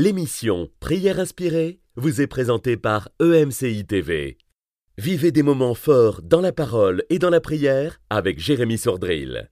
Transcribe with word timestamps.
L'émission 0.00 0.68
Prière 0.78 1.18
inspirée 1.18 1.80
vous 1.96 2.20
est 2.20 2.28
présentée 2.28 2.76
par 2.76 3.08
EMCI 3.20 3.84
TV. 3.84 4.38
Vivez 4.96 5.32
des 5.32 5.42
moments 5.42 5.74
forts 5.74 6.22
dans 6.22 6.40
la 6.40 6.52
parole 6.52 7.02
et 7.10 7.18
dans 7.18 7.30
la 7.30 7.40
prière 7.40 7.98
avec 8.08 8.38
Jérémy 8.38 8.78
Sordrill. 8.78 9.50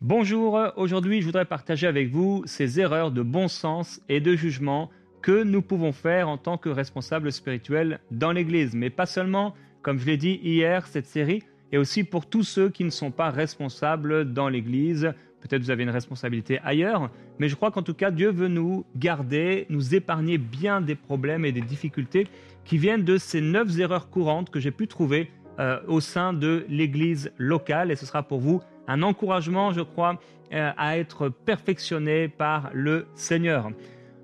Bonjour, 0.00 0.60
aujourd'hui 0.76 1.22
je 1.22 1.26
voudrais 1.26 1.44
partager 1.44 1.88
avec 1.88 2.10
vous 2.10 2.44
ces 2.46 2.78
erreurs 2.78 3.10
de 3.10 3.22
bon 3.22 3.48
sens 3.48 4.00
et 4.08 4.20
de 4.20 4.36
jugement 4.36 4.90
que 5.22 5.42
nous 5.42 5.60
pouvons 5.60 5.90
faire 5.90 6.28
en 6.28 6.38
tant 6.38 6.56
que 6.56 6.68
responsables 6.68 7.32
spirituels 7.32 7.98
dans 8.12 8.30
l'Église. 8.30 8.76
Mais 8.76 8.90
pas 8.90 9.06
seulement, 9.06 9.54
comme 9.82 9.98
je 9.98 10.06
l'ai 10.06 10.16
dit 10.16 10.38
hier, 10.40 10.86
cette 10.86 11.06
série 11.06 11.42
et 11.72 11.78
aussi 11.78 12.04
pour 12.04 12.26
tous 12.26 12.42
ceux 12.42 12.68
qui 12.68 12.84
ne 12.84 12.90
sont 12.90 13.10
pas 13.10 13.30
responsables 13.30 14.32
dans 14.32 14.48
l'Église. 14.48 15.12
Peut-être 15.40 15.62
vous 15.62 15.70
avez 15.70 15.82
une 15.82 15.90
responsabilité 15.90 16.58
ailleurs, 16.64 17.10
mais 17.38 17.48
je 17.48 17.54
crois 17.54 17.70
qu'en 17.70 17.82
tout 17.82 17.94
cas, 17.94 18.10
Dieu 18.10 18.30
veut 18.30 18.48
nous 18.48 18.84
garder, 18.96 19.66
nous 19.68 19.94
épargner 19.94 20.38
bien 20.38 20.80
des 20.80 20.94
problèmes 20.94 21.44
et 21.44 21.52
des 21.52 21.60
difficultés 21.60 22.26
qui 22.64 22.78
viennent 22.78 23.04
de 23.04 23.16
ces 23.16 23.40
neuf 23.40 23.78
erreurs 23.78 24.10
courantes 24.10 24.50
que 24.50 24.58
j'ai 24.58 24.72
pu 24.72 24.88
trouver 24.88 25.30
euh, 25.58 25.78
au 25.86 26.00
sein 26.00 26.32
de 26.32 26.66
l'Église 26.68 27.32
locale. 27.38 27.90
Et 27.90 27.96
ce 27.96 28.06
sera 28.06 28.22
pour 28.22 28.40
vous 28.40 28.60
un 28.88 29.02
encouragement, 29.02 29.72
je 29.72 29.82
crois, 29.82 30.18
euh, 30.52 30.70
à 30.76 30.98
être 30.98 31.28
perfectionné 31.28 32.28
par 32.28 32.70
le 32.72 33.06
Seigneur. 33.14 33.70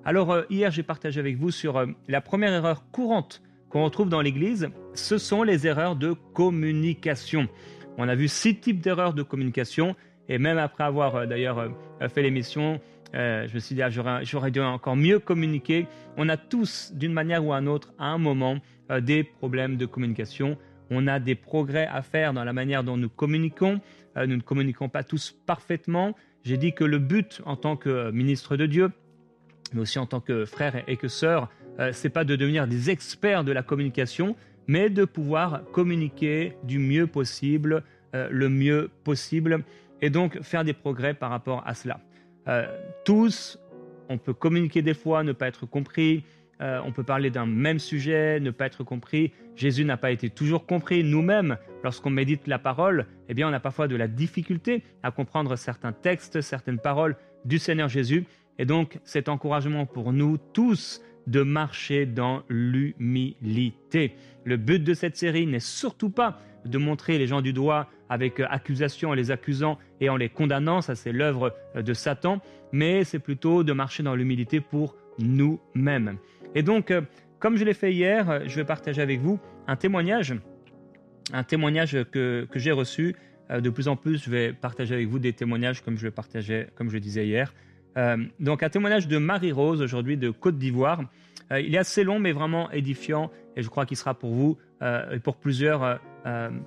Alors, 0.05 0.33
euh, 0.33 0.43
hier, 0.51 0.71
j'ai 0.71 0.83
partagé 0.83 1.21
avec 1.21 1.37
vous 1.37 1.51
sur 1.51 1.87
la 2.09 2.21
première 2.21 2.53
erreur 2.53 2.85
courante 2.91 3.43
qu'on 3.73 3.85
retrouve 3.85 4.11
dans 4.11 4.21
l'Église, 4.21 4.69
ce 4.93 5.17
sont 5.17 5.43
les 5.43 5.67
erreurs 5.67 5.97
de 5.97 6.13
communication. 6.35 7.49
On 7.97 8.07
a 8.07 8.15
vu 8.15 8.29
six 8.29 8.61
types 8.61 8.81
d'erreurs 8.81 9.15
de 9.15 9.23
communication, 9.23 9.97
et 10.29 10.37
même 10.37 10.59
après 10.59 10.85
avoir 10.85 11.17
euh, 11.17 11.27
d'ailleurs 11.27 11.59
euh, 11.59 12.09
fait 12.09 12.21
l'émission, 12.21 12.81
euh, 13.15 13.49
je 13.49 13.55
me 13.55 13.59
suis 13.61 13.75
dit, 13.75 13.83
ah, 13.83 13.89
j'aurais 14.23 14.51
dû 14.51 14.61
encore 14.61 14.97
mieux 14.97 15.19
communiquer. 15.19 15.87
On 16.19 16.29
a 16.29 16.37
tous, 16.37 16.93
d'une 16.95 17.15
manière 17.15 17.45
ou 17.45 17.55
à 17.55 17.59
une 17.59 17.69
autre, 17.69 17.95
à 17.99 18.07
un 18.07 18.19
moment, 18.19 18.59
des 19.01 19.25
problèmes 19.25 19.77
de 19.79 19.87
communication. 19.87 20.59
On 20.91 21.07
a 21.07 21.19
des 21.19 21.35
progrès 21.35 21.87
à 21.87 22.03
faire 22.03 22.35
dans 22.35 22.45
la 22.45 22.53
manière 22.53 22.85
dont 22.85 22.99
nous 22.99 23.09
communiquons. 23.09 23.81
nous 24.17 24.37
ne 24.37 24.43
communiquons 24.43 24.91
pas 24.91 25.03
tous 25.03 25.35
parfaitement. 25.47 26.15
J'ai 26.43 26.59
dit 26.59 26.75
que 26.75 26.85
le 26.85 26.99
but 26.99 27.41
en 27.47 27.57
tant 27.57 27.77
que 27.77 28.11
ministre 28.11 28.57
de 28.57 28.67
Dieu, 28.67 28.91
mais 29.73 29.81
aussi 29.81 29.99
en 29.99 30.07
tant 30.07 30.21
que 30.21 30.45
frère 30.45 30.83
et 30.87 30.97
que 30.97 31.09
sœur, 31.09 31.49
euh, 31.79 31.91
c'est 31.93 32.11
pas 32.11 32.25
de 32.25 32.37
devenir 32.37 32.67
des 32.67 32.91
experts 32.91 33.45
de 33.45 33.53
la 33.53 33.63
communication, 33.63 34.37
mais 34.67 34.91
de 34.91 35.05
pouvoir 35.05 35.63
communiquer 35.73 36.57
du 36.65 36.79
mieux 36.79 37.07
possible, 37.07 37.83
euh, 38.15 38.29
le 38.31 38.49
mieux 38.49 38.91
possible, 39.05 39.65
et 40.01 40.11
donc 40.11 40.41
faire 40.43 40.65
des 40.65 40.73
progrès 40.73 41.15
par 41.15 41.31
rapport 41.31 41.63
à 41.67 41.75
cela. 41.75 42.01
Euh, 42.49 42.67
tous, 43.05 43.59
on 44.09 44.19
peut 44.19 44.35
communiquer 44.35 44.83
des 44.83 44.95
fois, 44.95 45.23
ne 45.23 45.33
pas 45.33 45.49
être 45.49 45.67
compris, 45.67 46.25
on 46.85 46.93
peut 46.93 47.03
parler 47.03 47.31
d'un 47.31 47.45
même 47.45 47.81
sujet, 47.81 48.39
ne 48.39 48.53
pas 48.53 48.67
être 48.67 48.85
compris. 48.85 49.33
Jésus 49.57 49.85
n'a 49.85 49.97
pas 49.97 50.13
été 50.13 50.31
toujours 50.31 50.65
compris. 50.65 51.03
Nous-mêmes, 51.03 51.57
lorsqu'on 51.83 52.11
médite 52.11 52.47
la 52.47 52.61
parole, 52.61 53.07
eh 53.29 53.35
bien, 53.35 53.49
on 53.49 53.53
a 53.53 53.59
parfois 53.59 53.89
de 53.89 53.97
la 53.97 54.07
difficulté 54.07 54.85
à 55.03 55.11
comprendre 55.11 55.57
certains 55.57 55.91
textes, 55.91 56.41
certaines 56.41 56.79
paroles 56.79 57.17
du 57.45 57.59
Seigneur 57.59 57.89
Jésus. 57.89 58.27
Et 58.61 58.65
donc, 58.65 59.01
cet 59.03 59.29
encouragement 59.29 59.87
pour 59.87 60.13
nous 60.13 60.39
tous, 60.53 61.03
de 61.27 61.43
marcher 61.43 62.07
dans 62.07 62.43
l'humilité. 62.49 64.15
Le 64.45 64.57
but 64.57 64.83
de 64.83 64.95
cette 64.95 65.17
série 65.17 65.47
n'est 65.47 65.61
surtout 65.61 66.11
pas 66.11 66.41
de 66.65 66.79
montrer 66.79 67.19
les 67.19 67.27
gens 67.27 67.41
du 67.41 67.53
doigt 67.53 67.89
avec 68.09 68.41
euh, 68.41 68.47
accusation 68.51 69.11
en 69.11 69.15
les 69.15 69.31
accusant 69.31 69.79
et 70.01 70.09
en 70.09 70.17
les 70.17 70.29
condamnant, 70.29 70.81
ça 70.81 70.95
c'est 70.95 71.13
l'œuvre 71.13 71.55
euh, 71.77 71.83
de 71.83 71.95
Satan, 71.95 72.41
mais 72.73 73.05
c'est 73.05 73.19
plutôt 73.19 73.65
de 73.65 73.73
marcher 73.73 74.03
dans 74.03 74.15
l'humilité 74.15 74.61
pour 74.61 74.97
nous-mêmes. 75.19 76.19
Et 76.55 76.63
donc, 76.63 76.91
euh, 76.91 77.03
comme 77.39 77.57
je 77.57 77.65
l'ai 77.65 77.75
fait 77.75 77.93
hier, 77.93 78.43
je 78.47 78.55
vais 78.57 78.65
partager 78.65 79.03
avec 79.03 79.21
vous 79.21 79.41
un 79.67 79.77
témoignage, 79.77 80.35
un 81.33 81.43
témoignage 81.43 81.97
que, 82.11 82.47
j'ai 82.55 82.73
reçu. 82.73 83.17
De 83.51 83.69
plus 83.69 83.89
en 83.89 83.97
plus, 83.97 84.25
je 84.25 84.31
vais 84.31 84.53
partager 84.53 84.95
avec 84.95 85.09
vous 85.09 85.19
des 85.19 85.33
témoignages 85.33 85.83
comme 85.83 85.99
je 85.99 86.05
le 86.05 86.11
partageais, 86.11 86.69
comme 86.75 86.89
je 86.89 86.95
le 86.95 87.01
disais 87.01 87.27
hier. 87.27 87.53
Euh, 87.97 88.17
donc 88.41 88.63
un 88.63 88.69
témoignage 88.69 89.09
de 89.09 89.19
Marie-Rose 89.19 89.83
aujourd'hui 89.83 90.17
de 90.17 90.31
Côte 90.31 90.59
d'Ivoire. 90.59 91.03
Euh, 91.51 91.61
il 91.61 91.75
est 91.75 91.79
assez 91.79 92.05
long 92.05 92.19
mais 92.19 92.33
vraiment 92.33 92.71
édifiant 92.71 93.31
et 93.57 93.63
je 93.63 93.69
crois 93.69 93.87
qu'il 93.87 93.97
sera 93.97 94.15
pour 94.15 94.33
vous 94.33 94.59
euh, 94.83 95.13
et 95.13 95.19
pour 95.19 95.37
plusieurs 95.37 96.01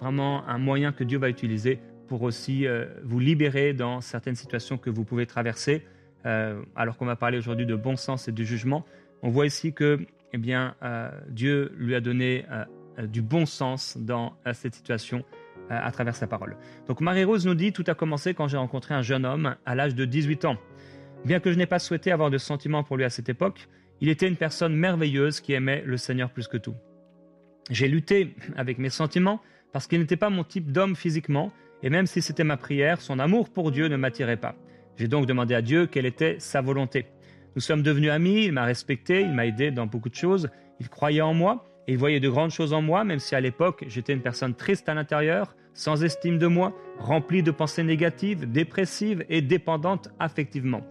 vraiment 0.01 0.45
un 0.49 0.57
moyen 0.57 0.91
que 0.91 1.05
Dieu 1.05 1.17
va 1.17 1.29
utiliser 1.29 1.79
pour 2.07 2.23
aussi 2.23 2.67
vous 3.05 3.19
libérer 3.19 3.73
dans 3.73 4.01
certaines 4.01 4.35
situations 4.35 4.77
que 4.77 4.89
vous 4.89 5.05
pouvez 5.05 5.25
traverser. 5.25 5.85
alors 6.25 6.97
qu'on 6.97 7.05
va 7.05 7.15
parler 7.15 7.37
aujourd'hui 7.37 7.65
de 7.65 7.75
bon 7.75 7.95
sens 7.95 8.27
et 8.27 8.33
de 8.33 8.43
jugement, 8.43 8.85
on 9.21 9.29
voit 9.29 9.45
ici 9.45 9.71
que 9.71 10.05
eh 10.33 10.37
bien, 10.37 10.75
Dieu 11.29 11.71
lui 11.77 11.95
a 11.95 12.01
donné 12.01 12.43
du 13.01 13.21
bon 13.21 13.45
sens 13.45 13.97
dans 13.97 14.33
cette 14.51 14.75
situation 14.75 15.23
à 15.69 15.89
travers 15.91 16.17
sa 16.17 16.27
parole. 16.27 16.57
Donc 16.89 16.99
Marie-Rose 16.99 17.45
nous 17.45 17.55
dit, 17.55 17.71
tout 17.71 17.85
a 17.87 17.93
commencé 17.93 18.33
quand 18.33 18.49
j'ai 18.49 18.57
rencontré 18.57 18.93
un 18.93 19.03
jeune 19.03 19.25
homme 19.25 19.55
à 19.65 19.73
l'âge 19.73 19.95
de 19.95 20.03
18 20.03 20.43
ans. 20.43 20.57
Bien 21.25 21.39
que 21.39 21.51
je 21.51 21.57
n'ai 21.57 21.65
pas 21.65 21.79
souhaité 21.79 22.11
avoir 22.11 22.29
de 22.29 22.37
sentiments 22.37 22.83
pour 22.83 22.97
lui 22.97 23.03
à 23.03 23.09
cette 23.09 23.29
époque, 23.29 23.67
il 23.99 24.09
était 24.09 24.27
une 24.27 24.35
personne 24.35 24.75
merveilleuse 24.75 25.41
qui 25.41 25.53
aimait 25.53 25.81
le 25.83 25.97
Seigneur 25.97 26.29
plus 26.29 26.47
que 26.47 26.57
tout. 26.57 26.75
J'ai 27.71 27.87
lutté 27.87 28.35
avec 28.55 28.77
mes 28.77 28.91
sentiments 28.91 29.41
parce 29.73 29.87
qu'il 29.87 29.99
n'était 29.99 30.17
pas 30.17 30.29
mon 30.29 30.43
type 30.43 30.71
d'homme 30.71 30.95
physiquement, 30.95 31.51
et 31.81 31.89
même 31.89 32.05
si 32.05 32.21
c'était 32.21 32.43
ma 32.43 32.57
prière, 32.57 33.01
son 33.01 33.17
amour 33.17 33.49
pour 33.49 33.71
Dieu 33.71 33.87
ne 33.87 33.95
m'attirait 33.95 34.37
pas. 34.37 34.53
J'ai 34.97 35.07
donc 35.07 35.25
demandé 35.25 35.55
à 35.55 35.63
Dieu 35.63 35.87
quelle 35.87 36.05
était 36.05 36.35
sa 36.37 36.61
volonté. 36.61 37.07
Nous 37.55 37.61
sommes 37.61 37.81
devenus 37.81 38.11
amis, 38.11 38.45
il 38.45 38.51
m'a 38.51 38.65
respecté, 38.65 39.21
il 39.21 39.31
m'a 39.31 39.47
aidé 39.47 39.71
dans 39.71 39.87
beaucoup 39.87 40.09
de 40.09 40.15
choses, 40.15 40.49
il 40.79 40.89
croyait 40.89 41.21
en 41.21 41.33
moi, 41.33 41.65
et 41.87 41.93
il 41.93 41.97
voyait 41.97 42.19
de 42.19 42.29
grandes 42.29 42.51
choses 42.51 42.71
en 42.71 42.83
moi, 42.83 43.03
même 43.03 43.19
si 43.19 43.33
à 43.33 43.41
l'époque 43.41 43.83
j'étais 43.87 44.13
une 44.13 44.21
personne 44.21 44.53
triste 44.53 44.87
à 44.89 44.93
l'intérieur, 44.93 45.55
sans 45.73 46.03
estime 46.03 46.37
de 46.37 46.47
moi, 46.47 46.71
remplie 46.99 47.41
de 47.41 47.51
pensées 47.51 47.83
négatives, 47.83 48.49
dépressive 48.51 49.25
et 49.27 49.41
dépendante 49.41 50.09
affectivement. 50.19 50.81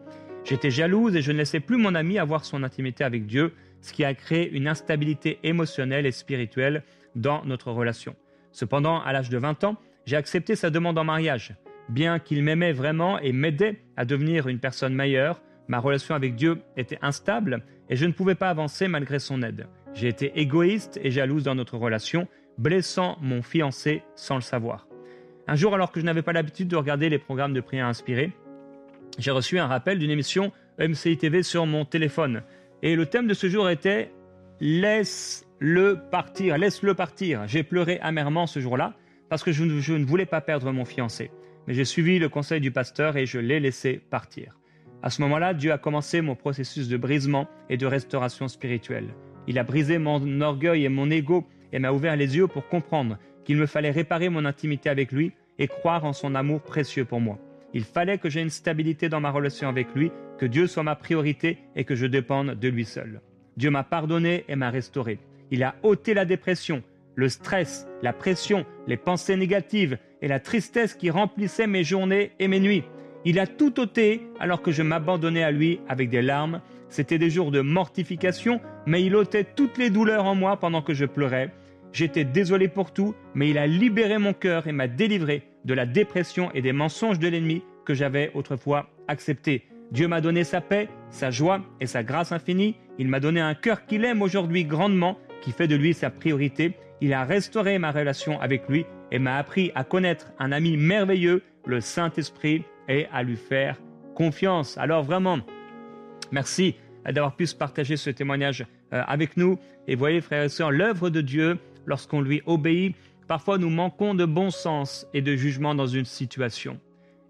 J'étais 0.44 0.70
jalouse 0.70 1.16
et 1.16 1.22
je 1.22 1.32
ne 1.32 1.38
laissais 1.38 1.60
plus 1.60 1.78
mon 1.78 1.94
ami 1.94 2.18
avoir 2.18 2.44
son 2.44 2.62
intimité 2.64 3.02
avec 3.02 3.26
Dieu, 3.26 3.54
ce 3.80 3.94
qui 3.94 4.04
a 4.04 4.12
créé 4.12 4.50
une 4.50 4.68
instabilité 4.68 5.38
émotionnelle 5.42 6.04
et 6.04 6.12
spirituelle 6.12 6.82
dans 7.16 7.42
notre 7.46 7.72
relation. 7.72 8.14
Cependant, 8.52 9.00
à 9.00 9.12
l'âge 9.14 9.30
de 9.30 9.38
20 9.38 9.64
ans, 9.64 9.76
j'ai 10.04 10.16
accepté 10.16 10.54
sa 10.54 10.68
demande 10.68 10.98
en 10.98 11.04
mariage. 11.04 11.54
Bien 11.88 12.18
qu'il 12.18 12.42
m'aimait 12.42 12.72
vraiment 12.72 13.18
et 13.18 13.32
m'aidait 13.32 13.80
à 13.96 14.04
devenir 14.04 14.46
une 14.46 14.58
personne 14.58 14.94
meilleure, 14.94 15.40
ma 15.68 15.78
relation 15.78 16.14
avec 16.14 16.34
Dieu 16.34 16.60
était 16.76 16.98
instable 17.00 17.64
et 17.88 17.96
je 17.96 18.04
ne 18.04 18.12
pouvais 18.12 18.34
pas 18.34 18.50
avancer 18.50 18.86
malgré 18.86 19.18
son 19.18 19.42
aide. 19.42 19.66
J'ai 19.94 20.08
été 20.08 20.38
égoïste 20.38 21.00
et 21.02 21.10
jalouse 21.10 21.44
dans 21.44 21.54
notre 21.54 21.78
relation, 21.78 22.28
blessant 22.58 23.16
mon 23.22 23.42
fiancé 23.42 24.02
sans 24.14 24.34
le 24.34 24.40
savoir. 24.42 24.88
Un 25.46 25.56
jour, 25.56 25.74
alors 25.74 25.90
que 25.90 26.00
je 26.00 26.04
n'avais 26.04 26.22
pas 26.22 26.32
l'habitude 26.32 26.68
de 26.68 26.76
regarder 26.76 27.08
les 27.08 27.18
programmes 27.18 27.54
de 27.54 27.60
prière 27.60 27.86
inspirés, 27.86 28.32
j'ai 29.18 29.30
reçu 29.30 29.58
un 29.58 29.66
rappel 29.66 29.98
d'une 29.98 30.10
émission 30.10 30.52
MCI 30.78 31.16
TV 31.16 31.42
sur 31.42 31.66
mon 31.66 31.84
téléphone. 31.84 32.42
Et 32.82 32.96
le 32.96 33.06
thème 33.06 33.26
de 33.26 33.34
ce 33.34 33.48
jour 33.48 33.70
était 33.70 34.10
Laisse-le 34.60 35.98
partir, 36.10 36.58
laisse-le 36.58 36.94
partir. 36.94 37.46
J'ai 37.46 37.62
pleuré 37.62 37.98
amèrement 38.00 38.46
ce 38.46 38.60
jour-là 38.60 38.94
parce 39.28 39.42
que 39.42 39.52
je 39.52 39.64
ne, 39.64 40.04
voulais 40.04 40.26
pas 40.26 40.40
perdre 40.40 40.70
mon 40.72 40.84
fiancé. 40.84 41.30
Mais 41.66 41.74
j'ai 41.74 41.84
suivi 41.84 42.18
le 42.18 42.28
conseil 42.28 42.60
du 42.60 42.70
pasteur 42.70 43.16
et 43.16 43.26
je 43.26 43.38
l'ai 43.38 43.60
laissé 43.60 44.00
partir. 44.10 44.58
À 45.02 45.10
ce 45.10 45.22
moment-là, 45.22 45.54
Dieu 45.54 45.72
a 45.72 45.78
commencé 45.78 46.20
mon 46.20 46.34
processus 46.34 46.88
de 46.88 46.96
brisement 46.96 47.48
et 47.68 47.76
de 47.76 47.86
restauration 47.86 48.48
spirituelle. 48.48 49.08
Il 49.46 49.58
a 49.58 49.64
brisé 49.64 49.98
mon 49.98 50.40
orgueil 50.40 50.84
et 50.84 50.88
mon 50.88 51.10
ego 51.10 51.46
et 51.72 51.78
m'a 51.78 51.92
ouvert 51.92 52.16
les 52.16 52.36
yeux 52.36 52.46
pour 52.46 52.68
comprendre 52.68 53.18
qu'il 53.44 53.56
me 53.56 53.66
fallait 53.66 53.90
réparer 53.90 54.28
mon 54.28 54.44
intimité 54.44 54.88
avec 54.88 55.12
lui 55.12 55.32
et 55.58 55.68
croire 55.68 56.04
en 56.04 56.12
son 56.12 56.34
amour 56.34 56.62
précieux 56.62 57.04
pour 57.04 57.20
moi. 57.20 57.38
Il 57.74 57.82
fallait 57.84 58.18
que 58.18 58.30
j'ai 58.30 58.40
une 58.40 58.50
stabilité 58.50 59.08
dans 59.08 59.20
ma 59.20 59.32
relation 59.32 59.68
avec 59.68 59.88
lui, 59.94 60.12
que 60.38 60.46
Dieu 60.46 60.68
soit 60.68 60.84
ma 60.84 60.94
priorité 60.94 61.58
et 61.74 61.84
que 61.84 61.96
je 61.96 62.06
dépende 62.06 62.54
de 62.58 62.68
lui 62.68 62.84
seul. 62.84 63.20
Dieu 63.56 63.70
m'a 63.70 63.82
pardonné 63.82 64.44
et 64.48 64.54
m'a 64.54 64.70
restauré. 64.70 65.18
Il 65.50 65.64
a 65.64 65.74
ôté 65.82 66.14
la 66.14 66.24
dépression, 66.24 66.82
le 67.16 67.28
stress, 67.28 67.86
la 68.02 68.12
pression, 68.12 68.64
les 68.86 68.96
pensées 68.96 69.36
négatives 69.36 69.98
et 70.22 70.28
la 70.28 70.40
tristesse 70.40 70.94
qui 70.94 71.10
remplissaient 71.10 71.66
mes 71.66 71.84
journées 71.84 72.30
et 72.38 72.48
mes 72.48 72.60
nuits. 72.60 72.84
Il 73.24 73.38
a 73.40 73.46
tout 73.46 73.80
ôté 73.80 74.22
alors 74.38 74.62
que 74.62 74.72
je 74.72 74.82
m'abandonnais 74.82 75.42
à 75.42 75.50
lui 75.50 75.80
avec 75.88 76.10
des 76.10 76.22
larmes. 76.22 76.60
C'était 76.88 77.18
des 77.18 77.30
jours 77.30 77.50
de 77.50 77.60
mortification, 77.60 78.60
mais 78.86 79.02
il 79.02 79.16
ôtait 79.16 79.44
toutes 79.44 79.78
les 79.78 79.90
douleurs 79.90 80.26
en 80.26 80.34
moi 80.34 80.58
pendant 80.58 80.82
que 80.82 80.94
je 80.94 81.06
pleurais. 81.06 81.52
J'étais 81.92 82.24
désolé 82.24 82.68
pour 82.68 82.92
tout, 82.92 83.14
mais 83.34 83.50
il 83.50 83.58
a 83.58 83.66
libéré 83.66 84.18
mon 84.18 84.32
cœur 84.32 84.66
et 84.66 84.72
m'a 84.72 84.88
délivré 84.88 85.42
de 85.64 85.74
la 85.74 85.86
dépression 85.86 86.50
et 86.52 86.60
des 86.60 86.72
mensonges 86.72 87.18
de 87.18 87.28
l'ennemi 87.28 87.62
que 87.84 87.94
j'avais 87.94 88.30
autrefois 88.34 88.88
acceptés. 89.08 89.66
Dieu 89.90 90.08
m'a 90.08 90.20
donné 90.20 90.44
sa 90.44 90.60
paix, 90.60 90.88
sa 91.10 91.30
joie 91.30 91.60
et 91.80 91.86
sa 91.86 92.02
grâce 92.02 92.32
infinie. 92.32 92.76
Il 92.98 93.08
m'a 93.08 93.20
donné 93.20 93.40
un 93.40 93.54
cœur 93.54 93.86
qu'il 93.86 94.04
aime 94.04 94.22
aujourd'hui 94.22 94.64
grandement, 94.64 95.18
qui 95.40 95.52
fait 95.52 95.68
de 95.68 95.76
lui 95.76 95.94
sa 95.94 96.10
priorité. 96.10 96.74
Il 97.00 97.12
a 97.12 97.24
restauré 97.24 97.78
ma 97.78 97.92
relation 97.92 98.40
avec 98.40 98.68
lui 98.68 98.86
et 99.12 99.18
m'a 99.18 99.36
appris 99.36 99.70
à 99.74 99.84
connaître 99.84 100.32
un 100.38 100.52
ami 100.52 100.76
merveilleux, 100.76 101.42
le 101.66 101.80
Saint-Esprit 101.80 102.64
et 102.88 103.06
à 103.12 103.22
lui 103.22 103.36
faire 103.36 103.78
confiance. 104.14 104.78
Alors 104.78 105.02
vraiment, 105.02 105.38
merci 106.32 106.76
d'avoir 107.04 107.36
pu 107.36 107.46
partager 107.58 107.96
ce 107.96 108.10
témoignage 108.10 108.66
euh, 108.92 109.02
avec 109.06 109.36
nous. 109.36 109.58
Et 109.86 109.96
voyez, 109.96 110.20
frères 110.20 110.44
et 110.44 110.48
sœurs, 110.48 110.70
l'œuvre 110.70 111.10
de 111.10 111.20
Dieu, 111.20 111.58
lorsqu'on 111.86 112.20
lui 112.20 112.42
obéit, 112.46 112.96
parfois 113.28 113.58
nous 113.58 113.70
manquons 113.70 114.14
de 114.14 114.24
bon 114.24 114.50
sens 114.50 115.06
et 115.12 115.20
de 115.20 115.36
jugement 115.36 115.74
dans 115.74 115.86
une 115.86 116.04
situation. 116.04 116.80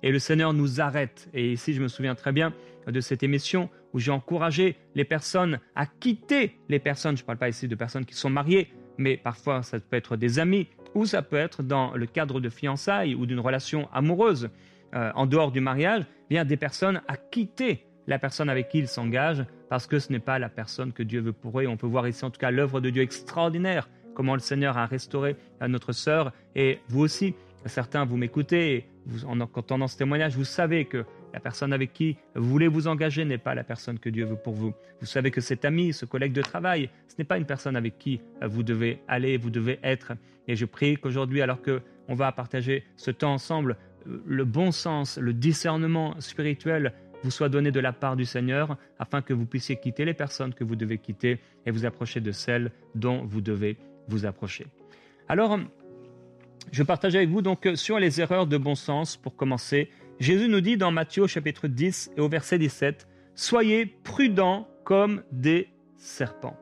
Et 0.05 0.13
le 0.13 0.19
Seigneur 0.19 0.53
nous 0.53 0.83
arrête. 0.83 1.31
Et 1.33 1.53
ici, 1.53 1.73
je 1.73 1.81
me 1.81 1.89
souviens 1.89 2.15
très 2.15 2.31
bien 2.31 2.53
de 2.87 3.01
cette 3.01 3.23
émission 3.23 3.71
où 3.95 3.99
j'ai 3.99 4.11
encouragé 4.11 4.77
les 4.95 5.05
personnes 5.05 5.59
à 5.75 5.87
quitter 5.87 6.59
les 6.69 6.79
personnes. 6.79 7.17
Je 7.17 7.23
ne 7.23 7.27
parle 7.27 7.39
pas 7.39 7.49
ici 7.49 7.69
de 7.69 7.75
personnes 7.75 8.05
qui 8.05 8.15
sont 8.15 8.29
mariées, 8.29 8.69
mais 8.99 9.17
parfois 9.17 9.63
ça 9.63 9.81
peut 9.81 9.97
être 9.97 10.19
des 10.19 10.39
amis 10.39 10.69
ou 10.95 11.07
ça 11.07 11.23
peut 11.23 11.37
être 11.37 11.63
dans 11.63 11.95
le 11.95 12.05
cadre 12.05 12.39
de 12.39 12.51
fiançailles 12.51 13.15
ou 13.15 13.25
d'une 13.25 13.41
relation 13.41 13.89
amoureuse 13.95 14.51
euh, 14.95 15.11
en 15.15 15.25
dehors 15.25 15.51
du 15.51 15.63
mariage, 15.63 16.05
bien 16.29 16.45
des 16.45 16.59
personnes 16.59 17.01
à 17.09 17.17
quitter 17.17 17.87
la 18.07 18.19
personne 18.19 18.51
avec 18.51 18.69
qui 18.69 18.81
ils 18.81 18.89
s'engagent 18.89 19.47
parce 19.71 19.87
que 19.87 19.99
ce 19.99 20.13
n'est 20.13 20.19
pas 20.19 20.39
la 20.39 20.51
personne 20.51 20.93
que 20.93 21.03
Dieu 21.03 21.23
veut 21.23 21.33
pour 21.33 21.59
eux. 21.61 21.67
on 21.67 21.79
peut 21.79 21.87
voir 21.87 22.07
ici 22.07 22.27
en 22.27 22.31
tout 22.31 22.39
cas 22.39 22.51
l'œuvre 22.51 22.83
de 22.83 22.91
Dieu 22.91 23.03
extraordinaire, 23.03 23.89
comment 24.15 24.35
le 24.35 24.41
Seigneur 24.41 24.77
a 24.77 24.85
restauré 24.85 25.37
à 25.61 25.69
notre 25.69 25.93
sœur 25.93 26.31
et 26.55 26.81
vous 26.89 27.01
aussi. 27.01 27.35
Certains, 27.67 28.05
vous 28.05 28.19
m'écoutez, 28.19 28.85
en 29.27 29.41
entendant 29.41 29.89
ce 29.89 29.97
témoignage, 29.97 30.37
vous 30.37 30.45
savez 30.45 30.85
que 30.85 31.05
la 31.33 31.41
personne 31.41 31.73
avec 31.73 31.93
qui 31.93 32.17
vous 32.35 32.49
voulez 32.49 32.69
vous 32.69 32.87
engager 32.87 33.25
n'est 33.25 33.39
pas 33.39 33.55
la 33.55 33.65
personne 33.65 33.99
que 33.99 34.09
Dieu 34.09 34.25
veut 34.25 34.37
pour 34.37 34.55
vous. 34.55 34.73
Vous 35.01 35.07
savez 35.07 35.31
que 35.31 35.41
cet 35.41 35.65
ami, 35.65 35.93
ce 35.93 36.05
collègue 36.05 36.33
de 36.33 36.43
travail, 36.43 36.91
ce 37.09 37.15
n'est 37.19 37.25
pas 37.25 37.39
une 37.39 37.47
personne 37.47 37.77
avec 37.77 37.99
qui 37.99 38.21
vous 38.43 38.63
devez 38.63 39.01
aller, 39.09 39.37
vous 39.37 39.51
devez 39.51 39.79
être. 39.83 40.13
Et 40.49 40.57
je 40.57 40.65
prie 40.65 40.97
qu'aujourd'hui, 40.97 41.43
alors 41.43 41.61
que 41.61 41.83
on 42.09 42.15
va 42.15 42.31
partager 42.33 42.85
ce 42.97 43.11
temps 43.11 43.33
ensemble, 43.33 43.77
le 44.05 44.45
bon 44.45 44.71
sens, 44.71 45.19
le 45.19 45.33
discernement 45.33 46.21
spirituel 46.21 46.93
vous 47.23 47.31
soit 47.31 47.49
donné 47.49 47.71
de 47.71 47.81
la 47.81 47.93
part 47.93 48.17
du 48.17 48.27
Seigneur, 48.27 48.77
afin 48.99 49.23
que 49.23 49.33
vous 49.33 49.47
puissiez 49.47 49.77
quitter 49.77 50.05
les 50.05 50.13
personnes 50.13 50.53
que 50.53 50.63
vous 50.63 50.77
devez 50.77 50.99
quitter 50.99 51.41
et 51.65 51.71
vous 51.71 51.87
approcher 51.87 52.21
de 52.21 52.33
celles 52.33 52.71
dont 52.95 53.25
vous 53.25 53.41
devez 53.41 53.79
vous 54.09 54.27
approcher. 54.27 54.67
Alors, 55.27 55.59
je 56.73 56.83
partage 56.83 57.15
avec 57.15 57.29
vous 57.29 57.43
donc 57.43 57.69
sur 57.75 57.99
les 57.99 58.21
erreurs 58.21 58.47
de 58.47 58.57
bon 58.57 58.75
sens 58.75 59.17
pour 59.17 59.37
commencer. 59.37 59.91
Jésus 60.19 60.49
nous 60.49 60.61
dit 60.61 60.77
dans 60.77 60.91
Matthieu 60.91 61.27
chapitre 61.27 61.69
10 61.69 62.13
et 62.17 62.21
au 62.21 62.29
verset 62.29 62.59
17, 62.59 63.09
Soyez 63.35 63.87
prudents 63.87 64.69
comme 64.85 65.23
des 65.33 65.69
serpents. 65.97 66.57